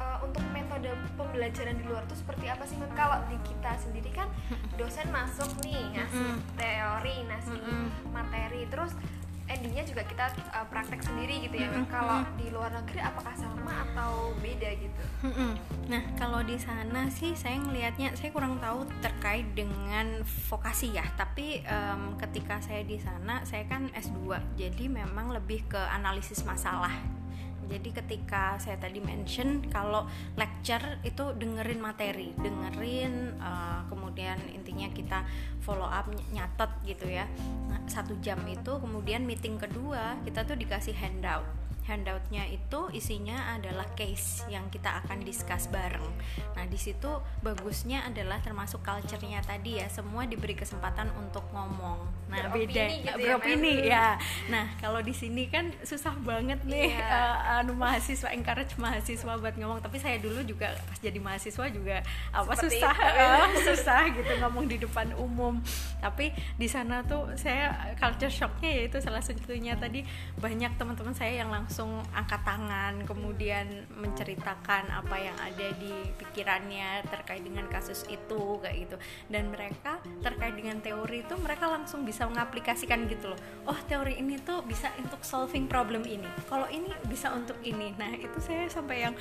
Uh, 0.00 0.18
untuk 0.26 0.42
metode 0.50 0.90
pembelajaran 1.14 1.78
di 1.78 1.84
luar 1.86 2.02
tuh 2.10 2.18
seperti 2.18 2.50
apa 2.50 2.64
sih 2.66 2.76
kalau 2.98 3.22
di 3.30 3.38
kita 3.46 3.72
sendiri 3.78 4.10
kan 4.10 4.28
dosen 4.80 5.06
masuk 5.14 5.48
nih 5.62 5.80
ngasih 5.94 6.30
teori 6.56 7.16
ngasih 7.28 7.60
materi. 8.10 8.66
Terus 8.68 8.92
endingnya 9.44 9.84
juga 9.84 10.02
kita 10.08 10.32
uh, 10.52 10.66
praktek 10.68 11.04
sendiri 11.04 11.44
gitu 11.44 11.56
ya 11.60 11.68
mm 11.68 11.84
-hmm. 11.84 11.86
kalau 11.92 12.24
di 12.40 12.48
luar 12.48 12.72
negeri 12.72 13.00
apakah 13.04 13.34
sama 13.36 13.84
atau 13.90 14.32
beda 14.40 14.70
gitu 14.76 15.02
mm 15.28 15.32
-hmm. 15.32 15.52
nah 15.88 16.02
kalau 16.16 16.40
di 16.40 16.56
sana 16.56 17.08
sih 17.12 17.36
saya 17.36 17.60
ngelihatnya 17.60 18.16
saya 18.16 18.32
kurang 18.32 18.56
tahu 18.58 18.88
terkait 19.04 19.44
dengan 19.52 20.24
vokasi 20.48 20.96
ya 20.96 21.04
tapi 21.14 21.60
um, 21.68 22.16
ketika 22.16 22.60
saya 22.64 22.82
di 22.84 22.96
sana 22.96 23.44
saya 23.44 23.68
kan 23.68 23.92
S2 23.92 24.40
jadi 24.56 24.84
memang 24.88 25.32
lebih 25.32 25.68
ke 25.68 25.80
analisis 25.92 26.42
masalah 26.48 27.13
jadi 27.66 28.04
ketika 28.04 28.60
saya 28.60 28.76
tadi 28.76 29.00
mention 29.00 29.64
kalau 29.72 30.06
lecture 30.36 31.00
itu 31.02 31.32
dengerin 31.34 31.80
materi 31.80 32.30
dengerin 32.36 33.38
uh, 33.40 33.82
kemudian 33.88 34.36
intinya 34.52 34.88
kita 34.92 35.24
follow 35.64 35.88
up 35.88 36.06
nyatet 36.30 36.70
gitu 36.84 37.08
ya. 37.08 37.24
Nah, 37.70 37.80
satu 37.88 38.16
jam 38.20 38.38
itu 38.46 38.72
kemudian 38.78 39.24
meeting 39.24 39.56
kedua 39.56 40.20
kita 40.22 40.44
tuh 40.44 40.56
dikasih 40.60 40.94
handout 40.94 41.63
handoutnya 41.84 42.48
itu 42.48 42.88
isinya 42.96 43.52
adalah 43.52 43.84
case 43.92 44.40
yang 44.48 44.72
kita 44.72 45.04
akan 45.04 45.20
discuss 45.20 45.68
bareng. 45.68 46.04
Nah 46.56 46.64
di 46.64 46.80
situ 46.80 47.20
bagusnya 47.44 48.08
adalah 48.08 48.40
termasuk 48.40 48.80
culture-nya 48.80 49.44
tadi 49.44 49.76
ya 49.80 49.86
semua 49.92 50.24
diberi 50.24 50.56
kesempatan 50.56 51.12
untuk 51.20 51.44
ngomong. 51.52 52.08
Nah 52.32 52.48
beropini 52.48 52.64
beda 52.72 52.84
gitu 52.88 53.18
beropini 53.20 53.72
ya, 53.84 53.84
ya. 53.84 54.08
Nah 54.48 54.66
kalau 54.80 55.04
di 55.04 55.12
sini 55.12 55.44
kan 55.52 55.76
susah 55.84 56.16
banget 56.24 56.64
nih 56.64 56.96
yeah. 56.96 57.60
uh, 57.60 57.60
anu 57.60 57.76
mahasiswa 57.76 58.32
encourage 58.32 58.72
mahasiswa 58.80 59.32
buat 59.36 59.54
ngomong. 59.60 59.84
Tapi 59.84 60.00
saya 60.00 60.16
dulu 60.16 60.40
juga 60.40 60.72
pas 60.88 60.98
jadi 60.98 61.20
mahasiswa 61.20 61.68
juga 61.68 62.00
apa 62.32 62.52
Seperti 62.56 62.80
susah 62.80 62.96
uh, 62.96 63.48
susah 63.68 64.02
gitu 64.08 64.32
ngomong 64.40 64.64
di 64.72 64.80
depan 64.80 65.12
umum. 65.20 65.60
Tapi 66.00 66.32
di 66.56 66.64
sana 66.64 67.04
tuh 67.04 67.28
saya 67.36 67.92
culture 68.00 68.32
shocknya 68.32 68.72
yaitu 68.72 68.96
salah 69.04 69.20
satunya 69.20 69.76
tadi 69.76 70.00
banyak 70.40 70.72
teman-teman 70.80 71.12
saya 71.12 71.44
yang 71.44 71.52
langsung 71.52 71.73
langsung 71.74 72.06
angkat 72.14 72.38
tangan 72.46 73.02
kemudian 73.02 73.66
menceritakan 73.98 74.94
apa 74.94 75.16
yang 75.18 75.34
ada 75.42 75.74
di 75.74 75.90
pikirannya 76.22 77.02
terkait 77.10 77.42
dengan 77.42 77.66
kasus 77.66 78.06
itu 78.06 78.62
kayak 78.62 78.86
gitu. 78.86 78.96
Dan 79.26 79.50
mereka 79.50 79.98
terkait 80.22 80.54
dengan 80.54 80.78
teori 80.78 81.26
itu 81.26 81.34
mereka 81.34 81.66
langsung 81.66 82.06
bisa 82.06 82.30
mengaplikasikan 82.30 83.10
gitu 83.10 83.34
loh. 83.34 83.40
Oh 83.66 83.74
teori 83.90 84.22
ini 84.22 84.38
tuh 84.38 84.62
bisa 84.62 84.86
untuk 85.02 85.26
solving 85.26 85.66
problem 85.66 86.06
ini. 86.06 86.30
Kalau 86.46 86.70
ini 86.70 86.94
bisa 87.10 87.34
untuk 87.34 87.58
ini. 87.66 87.90
Nah 87.98 88.14
itu 88.14 88.38
saya 88.38 88.70
sampai 88.70 89.10
yang 89.10 89.18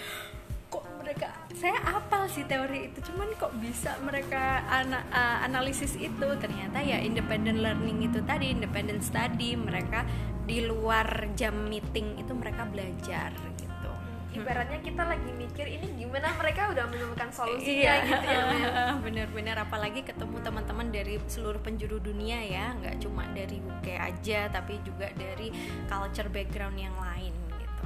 kok 0.70 0.86
mereka 1.02 1.34
saya 1.58 1.82
apal 1.90 2.30
sih 2.30 2.46
teori 2.46 2.94
itu. 2.94 3.02
Cuman 3.02 3.34
kok 3.34 3.58
bisa 3.58 3.98
mereka 4.06 4.62
ana, 4.70 5.02
uh, 5.10 5.42
analisis 5.42 5.98
itu? 5.98 6.28
Ternyata 6.38 6.86
ya 6.86 7.02
independent 7.02 7.66
learning 7.66 8.14
itu 8.14 8.22
tadi 8.22 8.54
independent 8.54 9.02
study 9.02 9.58
mereka 9.58 10.06
di 10.44 10.60
luar 10.68 11.32
jam 11.40 11.56
meeting 11.72 12.20
itu 12.20 12.32
mereka 12.36 12.68
belajar 12.68 13.32
gitu. 13.56 13.92
Ibaratnya 14.34 14.82
kita 14.82 15.04
lagi 15.06 15.32
mikir 15.32 15.66
ini 15.70 15.88
gimana 16.04 16.34
mereka 16.36 16.74
udah 16.74 16.90
menemukan 16.90 17.30
solusinya 17.30 17.94
iya. 18.02 18.08
gitu 18.08 18.26
ya 18.28 18.44
bener-bener 19.06 19.56
apalagi 19.62 20.02
ketemu 20.02 20.42
teman-teman 20.42 20.90
dari 20.90 21.22
seluruh 21.30 21.62
penjuru 21.64 22.02
dunia 22.04 22.44
ya. 22.44 22.76
Nggak 22.76 23.00
cuma 23.00 23.24
dari 23.32 23.62
UK 23.62 23.88
aja 23.96 24.52
tapi 24.52 24.82
juga 24.84 25.08
dari 25.16 25.54
culture 25.88 26.28
background 26.28 26.76
yang 26.76 26.96
lain 26.98 27.32
gitu. 27.56 27.84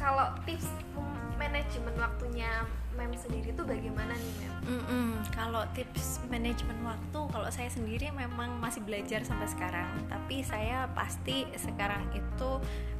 Kalau 0.00 0.32
tips 0.48 0.70
manajemen 1.36 1.94
waktunya 2.00 2.64
mem 2.96 3.12
sendiri 3.14 3.52
tuh 3.52 3.68
bagaimana 3.68 4.16
nih 4.16 4.34
mem? 4.40 4.52
Mm 4.66 4.82
-mm. 4.82 5.08
Kalau 5.36 5.62
tips 5.76 6.24
manajemen 6.32 6.80
waktu, 6.82 7.20
kalau 7.30 7.48
saya 7.52 7.68
sendiri 7.68 8.10
memang 8.10 8.56
masih 8.58 8.82
belajar 8.82 9.22
sampai 9.22 9.46
sekarang. 9.46 9.88
Tapi 10.08 10.42
saya 10.42 10.88
pasti 10.96 11.44
sekarang 11.54 12.08
itu 12.16 12.50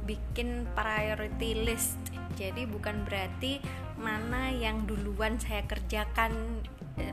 bikin 0.05 0.69
priority 0.77 1.65
list. 1.65 1.99
Jadi 2.37 2.69
bukan 2.69 3.03
berarti 3.03 3.57
mana 3.97 4.53
yang 4.53 4.85
duluan 4.85 5.41
saya 5.41 5.65
kerjakan 5.65 6.61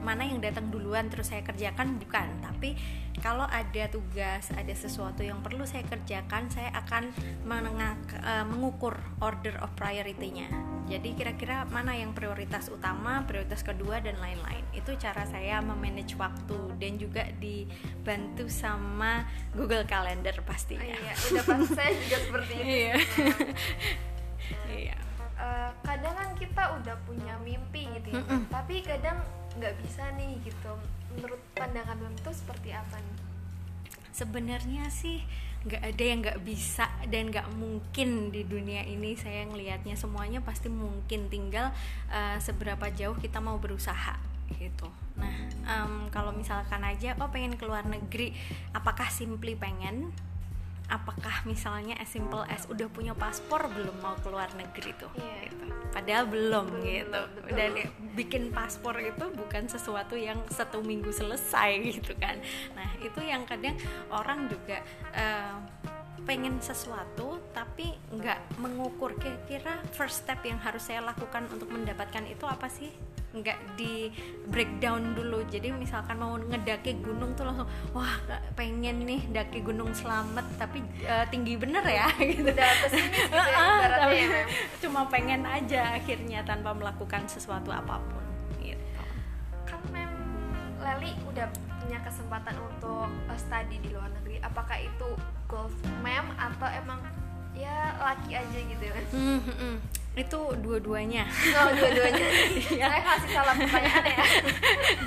mana 0.01 0.25
yang 0.25 0.41
datang 0.41 0.73
duluan 0.73 1.09
terus 1.13 1.33
saya 1.33 1.45
kerjakan? 1.45 2.01
Bukan. 2.01 2.29
Tapi 2.41 2.77
kalau 3.21 3.45
ada 3.45 3.85
tugas 3.89 4.49
ada 4.53 4.75
sesuatu 4.75 5.21
yang 5.21 5.41
perlu 5.45 5.65
saya 5.69 5.85
kerjakan 5.87 6.49
saya 6.49 6.73
akan 6.75 7.13
menengah, 7.45 7.95
uh, 8.21 8.45
mengukur 8.49 8.97
order 9.21 9.57
of 9.61 9.71
priority-nya. 9.77 10.49
Jadi 10.85 11.17
kira-kira 11.17 11.65
mana 11.69 11.97
yang 11.97 12.13
prioritas 12.13 12.69
utama 12.69 13.25
prioritas 13.25 13.65
kedua 13.65 14.01
dan 14.05 14.21
lain-lain. 14.21 14.65
Itu 14.77 14.97
cara 15.01 15.25
saya 15.25 15.65
memanage 15.65 16.17
waktu 16.21 16.77
dan 16.77 17.01
juga 17.01 17.25
dibantu 17.41 18.49
sama 18.53 19.25
Google 19.57 19.89
Calendar 19.89 20.37
pastinya. 20.45 20.85
Oh, 20.85 21.01
iya 21.01 21.15
udah 21.17 21.45
pasti 21.45 21.73
saya 21.73 21.93
juga 21.97 22.17
seperti 22.21 22.53
itu. 22.53 22.65
Iya. 22.65 22.95
Iya. 24.69 24.97
Uh, 25.41 25.73
kadang 25.81 26.13
kan 26.13 26.29
kita 26.37 26.63
udah 26.77 26.97
punya 27.09 27.35
mimpi 27.41 27.89
gitu 27.97 28.13
ya, 28.13 28.21
mm 28.21 28.29
-mm. 28.29 28.43
tapi 28.53 28.85
kadang 28.85 29.19
nggak 29.59 29.75
bisa 29.83 30.03
nih 30.19 30.39
gitu. 30.43 30.73
Menurut 31.15 31.41
pandangan 31.55 31.97
Mem 31.99 32.15
itu 32.15 32.31
seperti 32.35 32.75
apa 32.75 32.97
nih? 32.99 33.17
Sebenarnya 34.15 34.85
sih 34.91 35.23
nggak 35.65 35.83
ada 35.83 36.05
yang 36.05 36.19
nggak 36.21 36.41
bisa 36.45 36.87
dan 37.09 37.33
nggak 37.33 37.49
mungkin 37.57 38.29
di 38.29 38.45
dunia 38.45 38.85
ini 38.85 39.17
saya 39.17 39.47
ngelihatnya. 39.49 39.95
Semuanya 39.97 40.43
pasti 40.43 40.69
mungkin. 40.69 41.27
Tinggal 41.31 41.73
uh, 42.11 42.39
seberapa 42.39 42.91
jauh 42.93 43.17
kita 43.19 43.39
mau 43.39 43.57
berusaha 43.59 44.19
gitu. 44.59 44.89
Nah 45.17 45.35
um, 45.67 46.09
kalau 46.13 46.31
misalkan 46.35 46.85
aja 46.85 47.17
oh 47.19 47.31
pengen 47.33 47.57
keluar 47.57 47.83
negeri 47.87 48.37
apakah 48.77 49.09
simply 49.09 49.57
pengen 49.57 50.13
apakah 50.93 51.45
misalnya 51.49 51.97
as 51.97 52.13
simple 52.13 52.45
as 52.45 52.69
udah 52.69 52.89
punya 52.93 53.17
paspor 53.17 53.65
belum 53.73 53.97
mau 54.05 54.17
keluar 54.21 54.53
negeri 54.53 54.93
tuh 55.01 55.09
yeah. 55.17 55.49
gitu. 55.49 55.65
padahal 55.91 56.25
belum, 56.29 56.65
belum 56.69 56.85
gitu 56.85 57.21
belum, 57.41 57.57
dan 57.57 57.73
bikin 58.13 58.43
paspor 58.53 59.01
itu 59.01 59.25
bukan 59.33 59.65
sesuatu 59.65 60.13
yang 60.15 60.41
satu 60.53 60.85
minggu 60.85 61.09
selesai 61.09 61.71
gitu 61.97 62.13
kan 62.21 62.37
nah 62.77 62.89
itu 63.01 63.21
yang 63.25 63.49
kadang 63.49 63.77
orang 64.13 64.47
juga 64.53 64.85
uh, 65.17 65.57
pengen 66.25 66.57
sesuatu 66.61 67.41
tapi 67.53 67.93
nggak 68.13 68.61
mengukur 68.61 69.13
kira-kira 69.21 69.81
first 69.93 70.25
step 70.25 70.41
yang 70.45 70.57
harus 70.61 70.89
saya 70.89 71.05
lakukan 71.05 71.45
untuk 71.53 71.69
mendapatkan 71.69 72.25
itu 72.25 72.45
apa 72.49 72.69
sih 72.73 72.93
nggak 73.35 73.59
di 73.75 74.09
breakdown 74.47 75.19
dulu. 75.19 75.43
Jadi 75.51 75.75
misalkan 75.75 76.23
mau 76.23 76.39
ngedaki 76.39 77.03
gunung 77.03 77.35
tuh 77.35 77.51
langsung 77.51 77.67
wah 77.91 78.15
pengen 78.55 79.03
nih 79.03 79.21
daki 79.35 79.67
gunung 79.67 79.91
selamat 79.91 80.47
tapi 80.57 80.81
uh, 81.05 81.27
tinggi 81.29 81.59
bener 81.59 81.83
ya 81.83 82.07
gitu. 82.31 82.47
Udah 82.47 82.73
ke 82.87 82.89
sini 82.95 83.19
gitu 83.27 83.35
ya, 83.35 83.89
tapi 83.99 84.19
ya, 84.23 84.43
cuma 84.87 85.01
pengen 85.11 85.43
aja 85.43 85.99
akhirnya 85.99 86.47
tanpa 86.47 86.71
melakukan 86.71 87.27
sesuatu 87.27 87.75
apa 87.75 87.99
pun 87.99 88.25
gitu. 88.63 89.03
Kan 89.67 89.83
mem 89.91 90.15
Leli 90.79 91.17
udah 91.27 91.51
punya 91.83 91.99
kesempatan 92.07 92.57
untuk 92.63 93.11
uh, 93.11 93.39
study 93.39 93.83
di 93.83 93.91
luar 93.91 94.15
negeri. 94.23 94.39
Apakah 94.47 94.79
itu 94.79 95.09
goals 95.51 95.75
mem 96.07 96.25
atau 96.39 96.71
emang 96.71 97.03
ya 97.55 97.99
laki 97.99 98.35
aja 98.35 98.59
gitu 98.59 98.83
ya? 98.83 98.95
Hmm, 99.11 99.41
hmm, 99.43 99.59
hmm 99.59 100.04
itu 100.15 100.41
dua-duanya. 100.63 101.27
Oh 101.59 101.71
dua-duanya. 101.75 102.27
Ya. 102.75 102.91
saya 102.91 103.03
kasih 103.07 103.31
salah 103.35 103.55
pertanyaan 103.61 104.05
ya. 104.07 104.25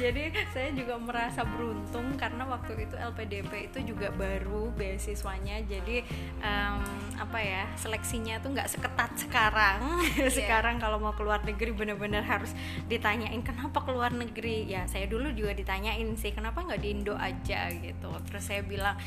Jadi 0.08 0.24
saya 0.52 0.70
juga 0.72 0.96
merasa 1.00 1.42
beruntung 1.44 2.16
karena 2.16 2.44
waktu 2.48 2.88
itu 2.88 2.96
LPDP 2.96 3.72
itu 3.72 3.80
juga 3.96 4.12
baru 4.12 4.72
beasiswanya. 4.76 5.64
Jadi 5.68 6.04
um, 6.44 6.80
apa 7.18 7.40
ya 7.40 7.64
seleksinya 7.80 8.40
tuh 8.44 8.56
nggak 8.56 8.70
seketat 8.72 9.12
sekarang. 9.16 9.80
Yeah. 10.18 10.34
sekarang 10.34 10.82
kalau 10.82 10.98
mau 10.98 11.14
keluar 11.14 11.46
negeri 11.46 11.70
benar-benar 11.72 12.26
harus 12.26 12.50
ditanyain 12.90 13.38
kenapa 13.46 13.86
keluar 13.86 14.10
negeri? 14.10 14.66
Ya 14.66 14.90
saya 14.90 15.06
dulu 15.06 15.30
juga 15.30 15.54
ditanyain 15.54 16.10
sih 16.18 16.34
kenapa 16.34 16.66
nggak 16.66 16.80
di 16.82 16.90
Indo 16.90 17.14
aja? 17.14 17.70
Gitu. 17.70 18.10
Terus 18.26 18.44
saya 18.44 18.66
bilang 18.66 18.98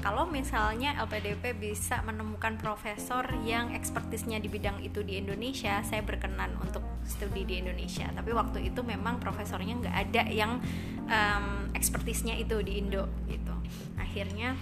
kalau 0.00 0.24
misalnya 0.24 0.96
LPDP 1.04 1.52
bisa 1.52 2.00
menemukan 2.02 2.56
profesor 2.56 3.28
yang 3.44 3.76
ekspertisnya 3.76 4.40
di 4.40 4.48
bidang 4.48 4.80
itu 4.80 5.04
di 5.04 5.20
Indonesia, 5.20 5.84
saya 5.84 6.00
berkenan 6.00 6.56
untuk 6.60 6.80
studi 7.04 7.44
di 7.44 7.60
Indonesia. 7.60 8.08
Tapi 8.08 8.32
waktu 8.32 8.72
itu 8.72 8.80
memang 8.80 9.20
profesornya 9.20 9.76
nggak 9.76 9.96
ada 10.08 10.22
yang 10.32 10.56
um, 11.04 11.68
ekspertisnya 11.76 12.32
itu 12.40 12.64
di 12.64 12.80
Indo 12.80 13.06
gitu. 13.28 13.52
Akhirnya 14.00 14.56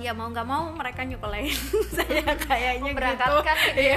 ya 0.00 0.16
mau 0.16 0.30
nggak 0.30 0.48
mau 0.48 0.72
mereka 0.72 1.04
nyukolain 1.04 1.52
saya 1.96 2.34
kayaknya 2.34 2.90
gitu. 2.90 2.96
gitu 3.44 3.78
ya, 3.78 3.96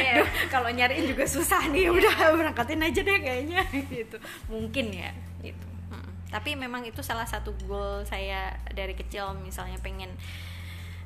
ya. 0.00 0.24
kalau 0.48 0.70
nyariin 0.70 1.04
juga 1.10 1.26
susah 1.26 1.66
nih 1.68 1.90
udah 1.90 2.14
berangkatin 2.30 2.80
aja 2.80 3.00
deh 3.02 3.18
kayaknya 3.20 3.60
gitu 4.00 4.16
mungkin 4.48 4.94
ya 4.94 5.10
gitu 5.42 5.75
tapi 6.36 6.52
memang 6.52 6.84
itu 6.84 7.00
salah 7.00 7.24
satu 7.24 7.56
goal 7.64 8.04
saya 8.04 8.52
dari 8.68 8.92
kecil 8.92 9.32
misalnya 9.40 9.80
pengen 9.80 10.12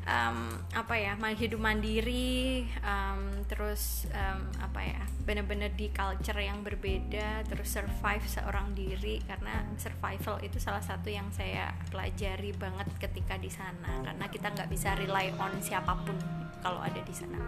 um, 0.02 0.58
apa 0.74 0.98
ya 0.98 1.14
hidup 1.38 1.62
mandiri 1.62 2.66
um, 2.82 3.46
terus 3.46 4.10
um, 4.10 4.50
apa 4.58 4.82
ya 4.82 5.02
benar-benar 5.22 5.70
di 5.78 5.86
culture 5.94 6.42
yang 6.42 6.66
berbeda 6.66 7.46
terus 7.46 7.70
survive 7.70 8.26
seorang 8.26 8.74
diri 8.74 9.22
karena 9.22 9.62
survival 9.78 10.42
itu 10.42 10.58
salah 10.58 10.82
satu 10.82 11.06
yang 11.06 11.30
saya 11.30 11.70
pelajari 11.94 12.50
banget 12.58 12.90
ketika 12.98 13.38
di 13.38 13.54
sana 13.54 14.02
karena 14.02 14.26
kita 14.26 14.50
nggak 14.50 14.66
bisa 14.66 14.98
rely 14.98 15.30
on 15.38 15.54
siapa 15.62 15.94
pun 16.02 16.18
kalau 16.58 16.82
ada 16.82 17.00
di 17.06 17.14
sana. 17.14 17.40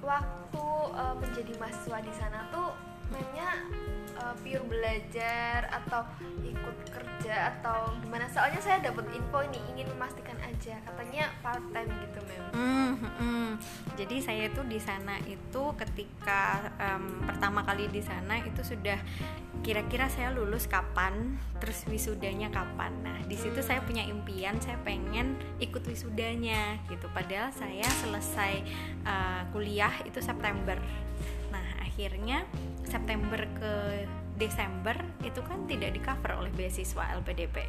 Waktu 0.00 0.64
uh, 0.96 1.14
menjadi 1.20 1.52
mahasiswa 1.60 1.98
di 2.00 2.12
sana 2.16 2.48
tuh 2.48 2.59
uh, 4.30 4.36
pure 4.38 4.62
belajar 4.70 5.66
atau 5.66 6.06
ikut 6.46 6.76
kerja 6.94 7.58
atau 7.58 7.98
gimana. 8.00 8.30
Soalnya 8.30 8.62
saya 8.62 8.78
dapat 8.78 9.10
info 9.10 9.42
ini 9.42 9.58
ingin 9.74 9.90
memastikan 9.90 10.38
aja. 10.46 10.78
Katanya 10.86 11.34
part 11.42 11.62
time 11.74 11.90
gitu 11.90 12.18
mem. 12.30 12.44
Mm, 12.54 12.94
mm. 13.00 13.50
jadi 13.98 14.16
saya 14.22 14.44
tuh 14.50 14.66
di 14.66 14.78
sana 14.78 15.18
itu 15.26 15.62
ketika 15.78 16.72
um, 16.78 17.26
pertama 17.26 17.62
kali 17.62 17.86
di 17.90 18.02
sana 18.02 18.40
itu 18.42 18.62
sudah 18.62 18.98
kira-kira 19.60 20.08
saya 20.08 20.32
lulus 20.32 20.64
kapan 20.66 21.36
terus 21.60 21.84
wisudanya 21.90 22.48
kapan. 22.48 22.92
Nah 23.04 23.18
di 23.28 23.36
situ 23.36 23.60
saya 23.60 23.84
punya 23.84 24.06
impian 24.06 24.56
saya 24.62 24.80
pengen 24.82 25.36
ikut 25.60 25.84
wisudanya 25.84 26.80
gitu. 26.88 27.06
Padahal 27.12 27.52
saya 27.52 27.86
selesai 28.00 28.64
uh, 29.04 29.42
kuliah 29.52 29.92
itu 30.08 30.18
September. 30.24 30.80
Nah 31.52 31.66
akhirnya 31.84 32.48
September 32.88 33.44
ke 33.60 33.74
Desember 34.40 34.96
itu 35.20 35.44
kan 35.44 35.68
tidak 35.68 35.92
di 35.92 36.00
cover 36.00 36.40
oleh 36.40 36.48
beasiswa 36.56 37.12
LPDP. 37.20 37.68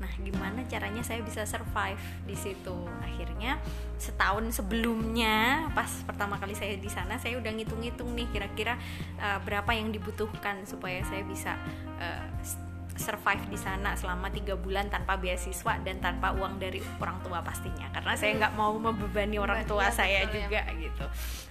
Nah, 0.00 0.12
gimana 0.20 0.64
caranya 0.68 1.00
saya 1.00 1.24
bisa 1.24 1.44
survive 1.48 2.00
di 2.28 2.36
situ? 2.36 2.76
Akhirnya 3.00 3.56
setahun 3.96 4.60
sebelumnya 4.60 5.68
pas 5.72 5.88
pertama 6.04 6.36
kali 6.36 6.52
saya 6.52 6.76
di 6.76 6.88
sana 6.92 7.16
saya 7.16 7.40
udah 7.40 7.52
ngitung-ngitung 7.52 8.12
nih 8.16 8.28
kira-kira 8.32 8.76
uh, 9.20 9.40
berapa 9.44 9.72
yang 9.76 9.92
dibutuhkan 9.92 10.64
supaya 10.68 11.04
saya 11.04 11.24
bisa 11.24 11.56
uh, 12.00 12.28
survive 13.00 13.48
di 13.48 13.56
sana 13.56 13.96
selama 13.96 14.28
tiga 14.28 14.60
bulan 14.60 14.92
tanpa 14.92 15.16
beasiswa 15.16 15.80
dan 15.80 16.04
tanpa 16.04 16.36
uang 16.36 16.60
dari 16.60 16.84
orang 17.00 17.16
tua 17.24 17.40
pastinya 17.40 17.88
karena 17.96 18.12
saya 18.12 18.36
nggak 18.36 18.54
mau 18.60 18.76
membebani 18.76 19.40
orang 19.40 19.64
tua 19.64 19.88
ya, 19.88 19.92
saya 19.92 20.20
juga 20.28 20.60
ya. 20.68 20.76
gitu 20.76 21.06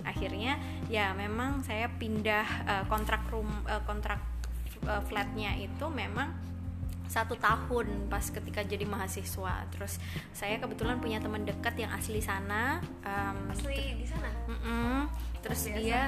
akhirnya 0.06 0.62
ya 0.94 1.10
memang 1.18 1.66
saya 1.66 1.90
pindah 1.90 2.46
uh, 2.70 2.84
kontrak 2.86 3.26
room 3.34 3.50
uh, 3.66 3.82
kontrak 3.90 4.22
uh, 4.86 5.02
flatnya 5.08 5.58
itu 5.60 5.86
memang 5.90 6.50
satu 7.10 7.34
tahun 7.42 8.06
pas 8.06 8.22
ketika 8.22 8.62
jadi 8.62 8.86
mahasiswa. 8.86 9.66
Terus 9.74 9.98
saya 10.30 10.62
kebetulan 10.62 11.02
punya 11.02 11.18
teman 11.18 11.42
dekat 11.42 11.74
yang 11.82 11.90
asli 11.90 12.22
sana 12.22 12.78
um, 13.02 13.50
asli 13.50 13.98
di 13.98 14.06
sana? 14.06 14.30
Mm 14.46 14.60
-mm, 14.62 14.98
terus 15.42 15.62
Biasa. 15.66 15.80
dia 15.82 16.02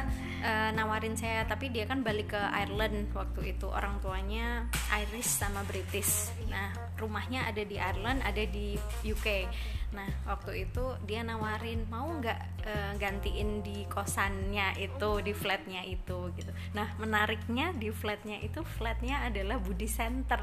uh, 0.45 0.69
nawarin 0.77 1.17
saya 1.17 1.41
tapi 1.49 1.73
dia 1.73 1.89
kan 1.89 2.05
balik 2.05 2.37
ke 2.37 2.41
Ireland 2.53 3.09
waktu 3.17 3.57
itu. 3.57 3.65
Orang 3.65 3.97
tuanya 4.05 4.69
Irish 4.93 5.41
sama 5.41 5.65
British. 5.65 6.29
Nah 6.45 6.69
rumahnya 7.01 7.49
ada 7.49 7.65
di 7.65 7.81
Ireland 7.81 8.21
ada 8.21 8.43
di 8.45 8.77
UK 9.01 9.27
Nah 9.91 10.07
waktu 10.23 10.67
itu 10.67 10.95
dia 11.03 11.21
nawarin 11.21 11.83
mau 11.91 12.07
nggak 12.07 12.39
e, 12.63 12.73
gantiin 12.95 13.59
di 13.59 13.83
kosannya 13.91 14.79
itu 14.79 15.09
di 15.19 15.35
flatnya 15.35 15.83
itu 15.83 16.31
gitu. 16.35 16.51
Nah 16.71 16.95
menariknya 16.95 17.75
di 17.75 17.91
flatnya 17.91 18.39
itu 18.39 18.63
flatnya 18.63 19.27
adalah 19.27 19.59
Budi 19.59 19.91
Center, 19.91 20.39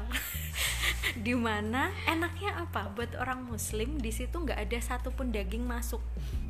di 1.25 1.33
mana 1.33 1.89
enaknya 2.05 2.61
apa 2.61 2.93
buat 2.93 3.17
orang 3.17 3.49
Muslim 3.49 3.97
di 3.97 4.13
situ 4.13 4.37
nggak 4.37 4.69
ada 4.69 4.77
satupun 4.77 5.33
daging 5.33 5.65
masuk. 5.65 6.01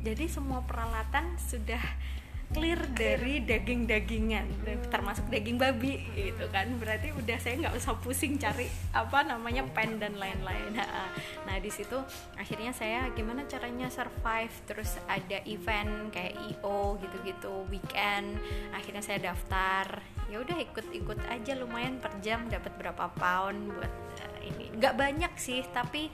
Jadi 0.04 0.28
semua 0.28 0.64
peralatan 0.64 1.36
sudah 1.40 1.80
clear 2.50 2.82
dari 2.98 3.46
daging-dagingan 3.46 4.66
termasuk 4.90 5.30
daging 5.30 5.54
babi 5.54 6.02
gitu 6.18 6.50
kan. 6.50 6.66
Berarti 6.82 7.14
udah 7.14 7.38
saya 7.38 7.54
nggak 7.62 7.74
usah 7.78 7.94
pusing 8.02 8.36
cari 8.42 8.66
apa 8.90 9.22
namanya 9.22 9.62
pen 9.70 10.02
dan 10.02 10.18
lain-lain. 10.18 10.74
Nah 11.46 11.56
di 11.62 11.70
situ 11.70 11.94
akhirnya 12.34 12.74
saya 12.74 13.06
gimana 13.14 13.46
caranya 13.46 13.86
survive 13.86 14.54
terus 14.66 14.98
ada 15.06 15.38
event 15.46 16.10
kayak 16.10 16.34
io 16.38 16.98
gitu-gitu 16.98 17.66
weekend. 17.70 18.38
Akhirnya 18.74 19.02
saya 19.02 19.30
daftar. 19.30 20.02
Ya 20.30 20.38
udah 20.38 20.58
ikut-ikut 20.62 21.26
aja 21.26 21.58
lumayan 21.58 21.98
per 21.98 22.14
jam 22.22 22.46
dapat 22.46 22.70
berapa 22.78 23.10
pound 23.18 23.74
buat 23.74 23.94
uh, 24.22 24.29
ini 24.40 24.66
nggak 24.76 24.94
banyak 24.96 25.32
sih 25.36 25.60
tapi 25.70 26.08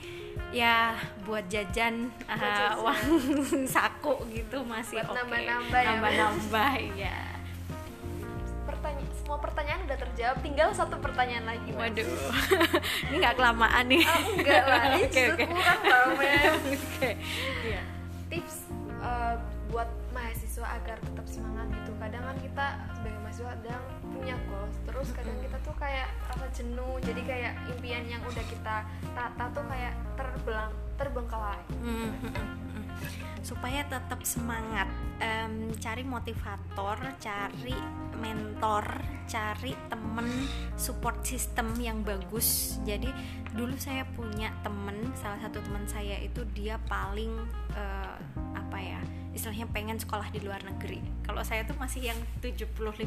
ya 0.51 0.95
buat 1.27 1.47
jajan 1.51 2.11
uh, 2.27 2.83
uang 2.83 3.03
saku 3.75 4.27
gitu 4.31 4.63
masih 4.67 5.03
oke 5.03 5.15
okay. 5.15 5.19
nambah-nambah 5.23 5.81
ya 5.81 5.89
nambah-nambah 5.97 6.73
ya 6.99 7.19
pertanyaan 8.67 9.11
semua 9.19 9.39
pertanyaan 9.39 9.81
udah 9.87 9.99
terjawab 9.99 10.37
tinggal 10.43 10.69
satu 10.75 10.97
pertanyaan 10.99 11.45
lagi 11.47 11.71
mas. 11.75 11.81
waduh 11.91 12.07
ini 13.11 13.17
nggak 13.19 13.35
kelamaan 13.39 13.85
nih 13.87 14.03
oh, 14.03 14.23
enggak 14.39 14.65
lah 14.67 14.83
ini 14.91 15.01
okay, 15.07 15.25
okay. 15.35 15.47
kurang 15.47 15.81
tau 15.83 16.09
okay. 16.15 17.13
yeah. 17.67 17.85
tips 18.31 18.57
uh, 19.03 19.35
buat 19.71 19.91
mahasiswa 20.15 20.67
agar 20.79 20.97
tetap 21.03 21.27
semangat 21.27 21.67
gitu 21.75 21.86
kadang 22.07 22.23
kan 22.23 22.39
kita 22.39 22.67
sebagai 22.95 23.19
mahasiswa 23.19 23.51
kadang 23.59 23.85
punya 24.15 24.35
goals 24.47 24.77
terus 24.87 25.09
kadang 25.11 25.37
kita 25.43 25.57
tuh 25.67 25.75
kayak 25.75 26.09
rasa 26.31 26.47
jenuh. 26.55 26.95
Jadi 27.03 27.21
kayak 27.27 27.53
impian 27.75 28.07
yang 28.07 28.23
udah 28.23 28.45
kita 28.47 28.77
tata 29.11 29.45
tuh 29.51 29.67
kayak 29.67 29.95
terbelang 30.15 30.73
terbengkalai. 30.95 31.63
Supaya 33.43 33.83
tetap 33.91 34.23
semangat 34.23 34.87
um, 35.19 35.75
cari 35.83 36.07
motivator 36.07 36.99
cari 37.19 37.79
mentor 38.23 38.87
cari 39.27 39.75
temen 39.91 40.47
support 40.79 41.27
system 41.27 41.75
yang 41.83 42.07
bagus. 42.07 42.79
Jadi 42.87 43.11
dulu 43.51 43.75
saya 43.75 44.07
punya 44.15 44.55
temen 44.63 45.11
salah 45.19 45.43
satu 45.43 45.59
teman 45.59 45.83
saya 45.91 46.23
itu 46.23 46.47
dia 46.55 46.79
paling 46.87 47.35
uh, 47.77 48.17
apa 48.57 48.79
ya 48.81 49.01
istilahnya 49.37 49.69
pengen 49.69 50.01
sekolah 50.01 50.33
di 50.33 50.41
luar 50.41 50.65
negeri. 50.65 51.05
Kalau 51.21 51.45
saya 51.45 51.69
tuh 51.69 51.77
masih 51.77 52.09
yang 52.09 52.17
75% 52.41 53.05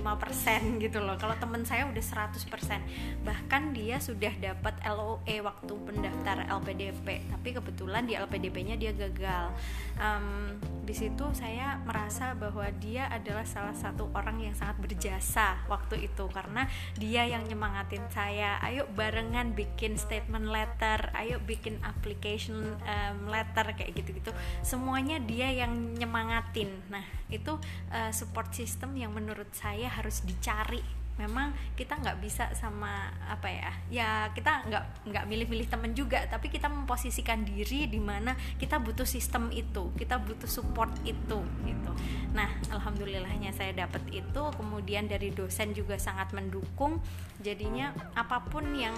gitu 0.77 1.01
loh. 1.01 1.17
Kalau 1.17 1.33
temen 1.41 1.65
saya 1.65 1.89
udah 1.89 2.03
100% 2.05 3.25
bahkan 3.25 3.73
dia 3.73 3.97
sudah 3.97 4.29
dapat 4.37 4.77
LOE 4.85 5.41
waktu 5.41 5.73
pendaftar 5.73 6.45
LPDP 6.45 7.25
tapi 7.33 7.49
kebetulan 7.57 8.05
di 8.05 8.13
LPDP 8.13 8.61
nya 8.61 8.75
dia 8.77 8.93
gagal. 8.93 9.49
Um, 9.97 10.61
di 10.85 10.93
situ 10.93 11.25
saya 11.33 11.81
merasa 11.81 12.37
bahwa 12.37 12.65
dia 12.77 13.09
adalah 13.09 13.45
salah 13.49 13.73
satu 13.73 14.13
orang 14.13 14.37
yang 14.45 14.53
sangat 14.53 14.77
berjasa 14.77 15.57
waktu 15.65 16.05
itu. 16.05 16.29
Karena 16.29 16.69
dia 16.93 17.25
yang 17.25 17.41
nyemangatin 17.49 18.05
saya. 18.13 18.61
Ayo 18.61 18.85
barengan 18.93 19.57
bikin 19.57 19.97
statement 19.97 20.45
letter 20.45 21.09
ayo 21.17 21.41
bikin 21.41 21.79
application 21.81 22.77
um, 22.85 23.17
letter 23.31 23.73
kayak 23.73 23.97
gitu-gitu 23.97 24.31
semuanya 24.61 25.17
dia 25.21 25.49
yang 25.51 25.95
nyemangatin. 25.95 26.69
Nah 26.91 27.03
itu 27.29 27.57
uh, 27.93 28.11
support 28.11 28.51
system 28.53 28.97
yang 28.97 29.13
menurut 29.13 29.49
saya 29.53 29.89
harus 29.89 30.21
dicari. 30.25 30.81
Memang 31.19 31.51
kita 31.75 31.99
nggak 31.99 32.23
bisa 32.23 32.47
sama 32.55 33.11
apa 33.27 33.51
ya 33.51 33.71
ya 33.91 34.09
kita 34.31 34.63
nggak 34.71 34.83
nggak 35.11 35.25
milih-milih 35.27 35.67
temen 35.67 35.91
juga 35.91 36.23
tapi 36.31 36.47
kita 36.47 36.71
memposisikan 36.71 37.43
diri 37.43 37.91
di 37.91 37.99
mana 37.99 38.39
kita 38.55 38.79
butuh 38.79 39.03
sistem 39.03 39.51
itu 39.51 39.91
kita 39.99 40.15
butuh 40.15 40.47
support 40.47 40.95
itu 41.03 41.43
gitu. 41.67 41.91
Nah 42.31 42.47
alhamdulillahnya 42.71 43.51
saya 43.51 43.75
dapat 43.75 43.99
itu 44.15 44.41
kemudian 44.55 45.11
dari 45.11 45.35
dosen 45.35 45.75
juga 45.75 45.99
sangat 45.99 46.31
mendukung. 46.31 47.03
Jadinya 47.43 47.91
apa 48.15 48.39
pun 48.47 48.71
yang 48.71 48.95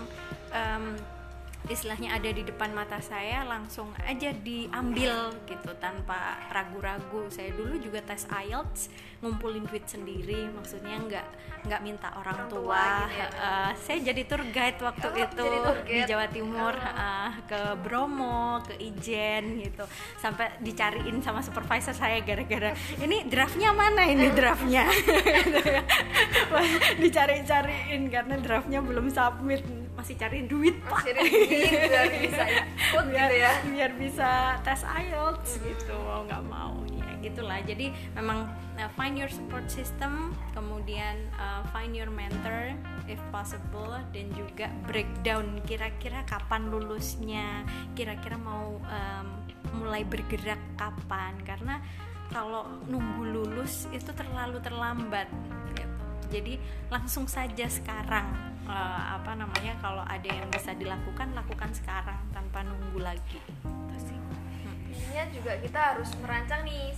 um, 0.54 0.94
istilahnya 1.70 2.18
ada 2.18 2.30
di 2.34 2.42
depan 2.42 2.74
mata 2.74 2.98
saya 3.04 3.46
langsung 3.46 3.94
aja 4.02 4.34
diambil 4.34 5.36
gitu 5.46 5.72
tanpa 5.78 6.42
ragu-ragu. 6.50 7.30
Saya 7.30 7.54
dulu 7.54 7.78
juga 7.78 8.02
tes 8.02 8.26
IELTS 8.26 8.90
ngumpulin 9.22 9.70
duit 9.70 9.86
sendiri 9.86 10.50
maksudnya 10.50 10.98
nggak 10.98 11.28
nggak 11.70 11.82
minta 11.86 12.10
orang, 12.18 12.50
tua, 12.50 12.74
tua 12.74 12.86
gitu 13.06 13.22
ya, 13.22 13.28
uh, 13.38 13.72
saya 13.78 13.98
jadi 14.02 14.22
tour 14.26 14.42
guide 14.50 14.82
waktu 14.82 15.08
oh, 15.14 15.22
itu 15.22 15.46
di 15.86 16.00
Jawa 16.10 16.26
Timur 16.34 16.74
oh. 16.74 16.90
uh, 16.98 17.30
ke 17.46 17.62
Bromo 17.86 18.66
ke 18.66 18.82
Ijen 18.82 19.62
gitu. 19.62 19.86
Sampai 20.18 20.58
dicariin 20.58 21.22
sama 21.22 21.46
supervisor 21.46 21.94
saya 21.94 22.18
gara-gara 22.26 22.74
ini 22.98 23.30
draftnya 23.30 23.70
mana 23.70 24.10
ini 24.10 24.34
draftnya? 24.34 24.90
Dicari-cariin 27.02 28.10
karena 28.10 28.36
draftnya 28.42 28.82
belum 28.82 29.14
submit 29.14 29.81
masih 29.96 30.16
cariin 30.16 30.48
duit 30.48 30.76
pak. 30.88 31.04
biar 31.04 32.08
bisa 32.10 32.44
ikut 32.90 33.06
biar, 33.12 33.30
gitu 33.30 33.36
ya. 33.38 33.52
biar 33.68 33.92
bisa 34.00 34.30
tes 34.64 34.82
IELTS 34.88 35.50
hmm. 35.60 35.64
gitu 35.68 35.96
mau 36.02 36.22
nggak 36.26 36.44
mau. 36.48 36.74
Ya 36.96 37.12
gitulah. 37.22 37.60
Jadi 37.62 37.94
memang 38.16 38.50
uh, 38.80 38.90
find 38.96 39.20
your 39.20 39.30
support 39.30 39.68
system 39.68 40.34
kemudian 40.56 41.28
uh, 41.38 41.62
find 41.76 41.94
your 41.94 42.10
mentor 42.10 42.74
if 43.06 43.20
possible 43.30 43.94
dan 44.16 44.26
juga 44.34 44.72
breakdown 44.88 45.60
kira-kira 45.68 46.24
kapan 46.26 46.72
lulusnya 46.72 47.68
kira-kira 47.94 48.40
mau 48.40 48.80
um, 48.80 49.28
mulai 49.78 50.08
bergerak 50.08 50.60
kapan. 50.80 51.36
Karena 51.46 51.78
kalau 52.32 52.64
nunggu 52.88 53.28
lulus 53.28 53.92
itu 53.92 54.08
terlalu 54.16 54.64
terlambat 54.64 55.28
gitu. 55.76 56.04
jadi 56.32 56.56
langsung 56.88 57.28
saja 57.28 57.68
sekarang 57.68 58.51
uh, 58.68 59.02
apa 59.18 59.32
namanya 59.38 59.74
kalau 59.82 60.04
ada 60.06 60.30
yang 60.30 60.50
bisa 60.52 60.76
dilakukan 60.76 61.34
lakukan 61.34 61.72
sekarang 61.74 62.20
tanpa 62.36 62.62
nunggu 62.66 63.00
lagi. 63.02 63.40
Intinya 64.92 65.24
juga 65.34 65.54
kita 65.60 65.80
harus 65.96 66.10
merancang 66.24 66.62
nih. 66.64 66.96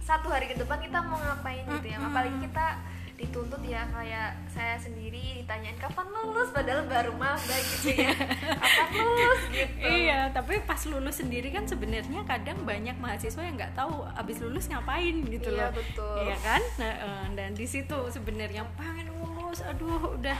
Satu 0.00 0.30
hari 0.30 0.46
ke 0.48 0.56
depan 0.56 0.78
kita 0.80 1.02
mau 1.04 1.18
ngapain 1.18 1.68
gitu 1.68 1.88
ya. 1.90 1.98
Apalagi 2.00 2.38
kita 2.48 2.80
dituntut 3.16 3.64
ya 3.64 3.88
kayak 3.88 4.36
saya 4.52 4.76
sendiri 4.76 5.40
ditanyain 5.44 5.76
kapan 5.80 6.04
lulus? 6.12 6.52
Padahal 6.52 6.84
baru 6.88 7.12
maba 7.16 7.56
gitu 7.76 7.92
ya. 7.92 8.12
Kapan 8.80 9.04
lulus? 9.04 9.40
Gitu. 9.52 9.84
Iya 9.84 10.32
tapi 10.32 10.60
pas 10.64 10.80
lulus 10.84 11.20
sendiri 11.20 11.48
kan 11.48 11.64
sebenarnya 11.64 12.24
kadang 12.28 12.60
banyak 12.68 12.96
mahasiswa 13.00 13.40
yang 13.40 13.56
nggak 13.56 13.76
tahu 13.76 14.04
abis 14.16 14.40
lulus 14.44 14.68
ngapain 14.68 15.16
gitu 15.28 15.48
iya, 15.48 15.68
loh. 15.68 15.70
betul. 15.76 16.16
Iya 16.24 16.36
kan? 16.44 16.62
Nah, 16.76 16.92
eh, 16.92 17.26
dan 17.36 17.50
di 17.56 17.66
situ 17.68 17.98
sebenarnya 18.12 18.68
pengen 18.76 19.08
lulus 19.56 19.72
aduh 19.72 20.20
udah 20.20 20.36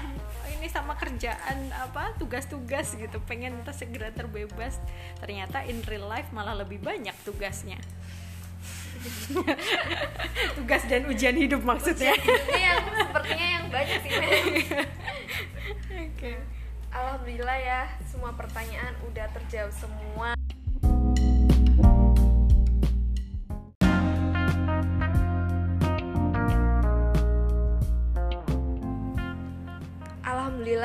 ini 0.53 0.69
sama 0.69 0.93
kerjaan 0.93 1.73
apa 1.73 2.13
tugas-tugas 2.21 2.93
gitu. 3.01 3.17
Pengen 3.25 3.57
segera 3.73 4.13
terbebas. 4.13 4.77
Ternyata 5.25 5.65
in 5.65 5.81
real 5.89 6.05
life 6.05 6.29
malah 6.37 6.53
lebih 6.53 6.85
banyak 6.85 7.17
tugasnya. 7.25 7.81
Tugas 10.61 10.83
dan 10.89 11.09
ujian 11.09 11.33
hidup 11.33 11.65
maksudnya. 11.65 12.13
Ujian 12.13 12.61
yang 12.61 12.85
sepertinya 13.09 13.47
yang 13.57 13.65
banyak 13.73 13.99
sih. 14.05 14.13
Oke. 14.21 14.77
Okay. 16.13 16.37
Alhamdulillah 16.93 17.59
ya 17.61 17.81
semua 18.09 18.37
pertanyaan 18.37 18.93
udah 19.09 19.29
terjawab 19.33 19.73
semua 19.73 20.36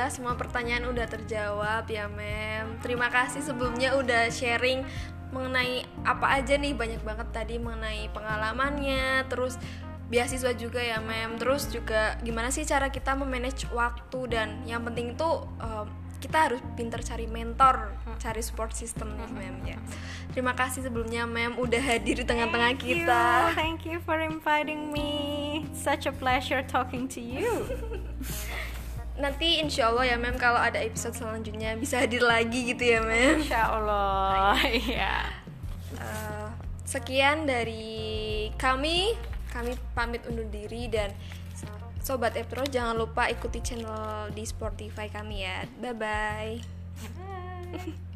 Alhamdulillah 0.02 0.34
semua 0.34 0.34
pertanyaan 0.34 0.90
udah 0.90 1.06
terjawab 1.06 1.86
ya 1.86 2.10
Mem 2.10 2.82
Terima 2.82 3.14
kasih 3.14 3.46
sebelumnya 3.46 3.94
udah 3.94 4.34
sharing 4.34 4.82
mengenai 5.30 5.86
apa 6.02 6.42
aja 6.42 6.58
nih 6.58 6.74
banyak 6.74 7.06
banget 7.06 7.30
tadi 7.30 7.62
mengenai 7.62 8.10
pengalamannya 8.10 9.30
Terus 9.30 9.62
beasiswa 10.10 10.58
juga 10.58 10.82
ya 10.82 10.98
Mem 11.06 11.38
Terus 11.38 11.70
juga 11.70 12.18
gimana 12.26 12.50
sih 12.50 12.66
cara 12.66 12.90
kita 12.90 13.14
memanage 13.14 13.70
waktu 13.70 14.20
dan 14.26 14.66
yang 14.66 14.82
penting 14.90 15.14
itu 15.14 15.46
um, 15.62 15.86
kita 16.18 16.50
harus 16.50 16.62
pinter 16.78 17.02
cari 17.02 17.26
mentor, 17.26 17.98
cari 18.22 18.42
support 18.46 18.74
system 18.78 19.10
nih 19.18 19.30
Mem 19.34 19.58
ya. 19.66 19.78
Terima 20.34 20.54
kasih 20.54 20.86
sebelumnya 20.86 21.26
Mem 21.26 21.58
udah 21.58 21.82
hadir 21.82 22.22
di 22.22 22.26
tengah-tengah 22.26 22.78
kita. 22.78 23.22
You. 23.50 23.58
Thank 23.58 23.90
you 23.90 23.98
for 24.06 24.22
inviting 24.22 24.94
me. 24.94 25.66
Such 25.74 26.06
a 26.06 26.14
pleasure 26.14 26.62
talking 26.62 27.10
to 27.10 27.22
you. 27.22 27.50
nanti 29.19 29.60
insya 29.60 29.91
Allah 29.91 30.15
ya 30.15 30.17
mem 30.19 30.36
kalau 30.39 30.60
ada 30.60 30.80
episode 30.80 31.15
selanjutnya 31.15 31.76
bisa 31.76 32.04
hadir 32.04 32.24
lagi 32.24 32.71
gitu 32.71 32.84
ya 32.84 33.00
mem. 33.04 33.43
Insya 33.43 33.71
Allah 33.71 34.56
iya. 34.88 35.28
Uh, 35.97 36.47
sekian 36.86 37.47
dari 37.47 38.50
kami. 38.56 39.15
Kami 39.52 39.76
pamit 39.91 40.24
undur 40.32 40.47
diri 40.47 40.88
dan 40.88 41.12
sobat 42.00 42.39
Epro 42.39 42.63
jangan 42.63 42.95
lupa 42.95 43.28
ikuti 43.28 43.60
channel 43.60 44.32
di 44.32 44.47
Spotify 44.47 45.12
kami 45.12 45.43
ya. 45.43 45.67
Bye 45.78 45.91
bye, 45.91 46.56
bye. 47.12 48.11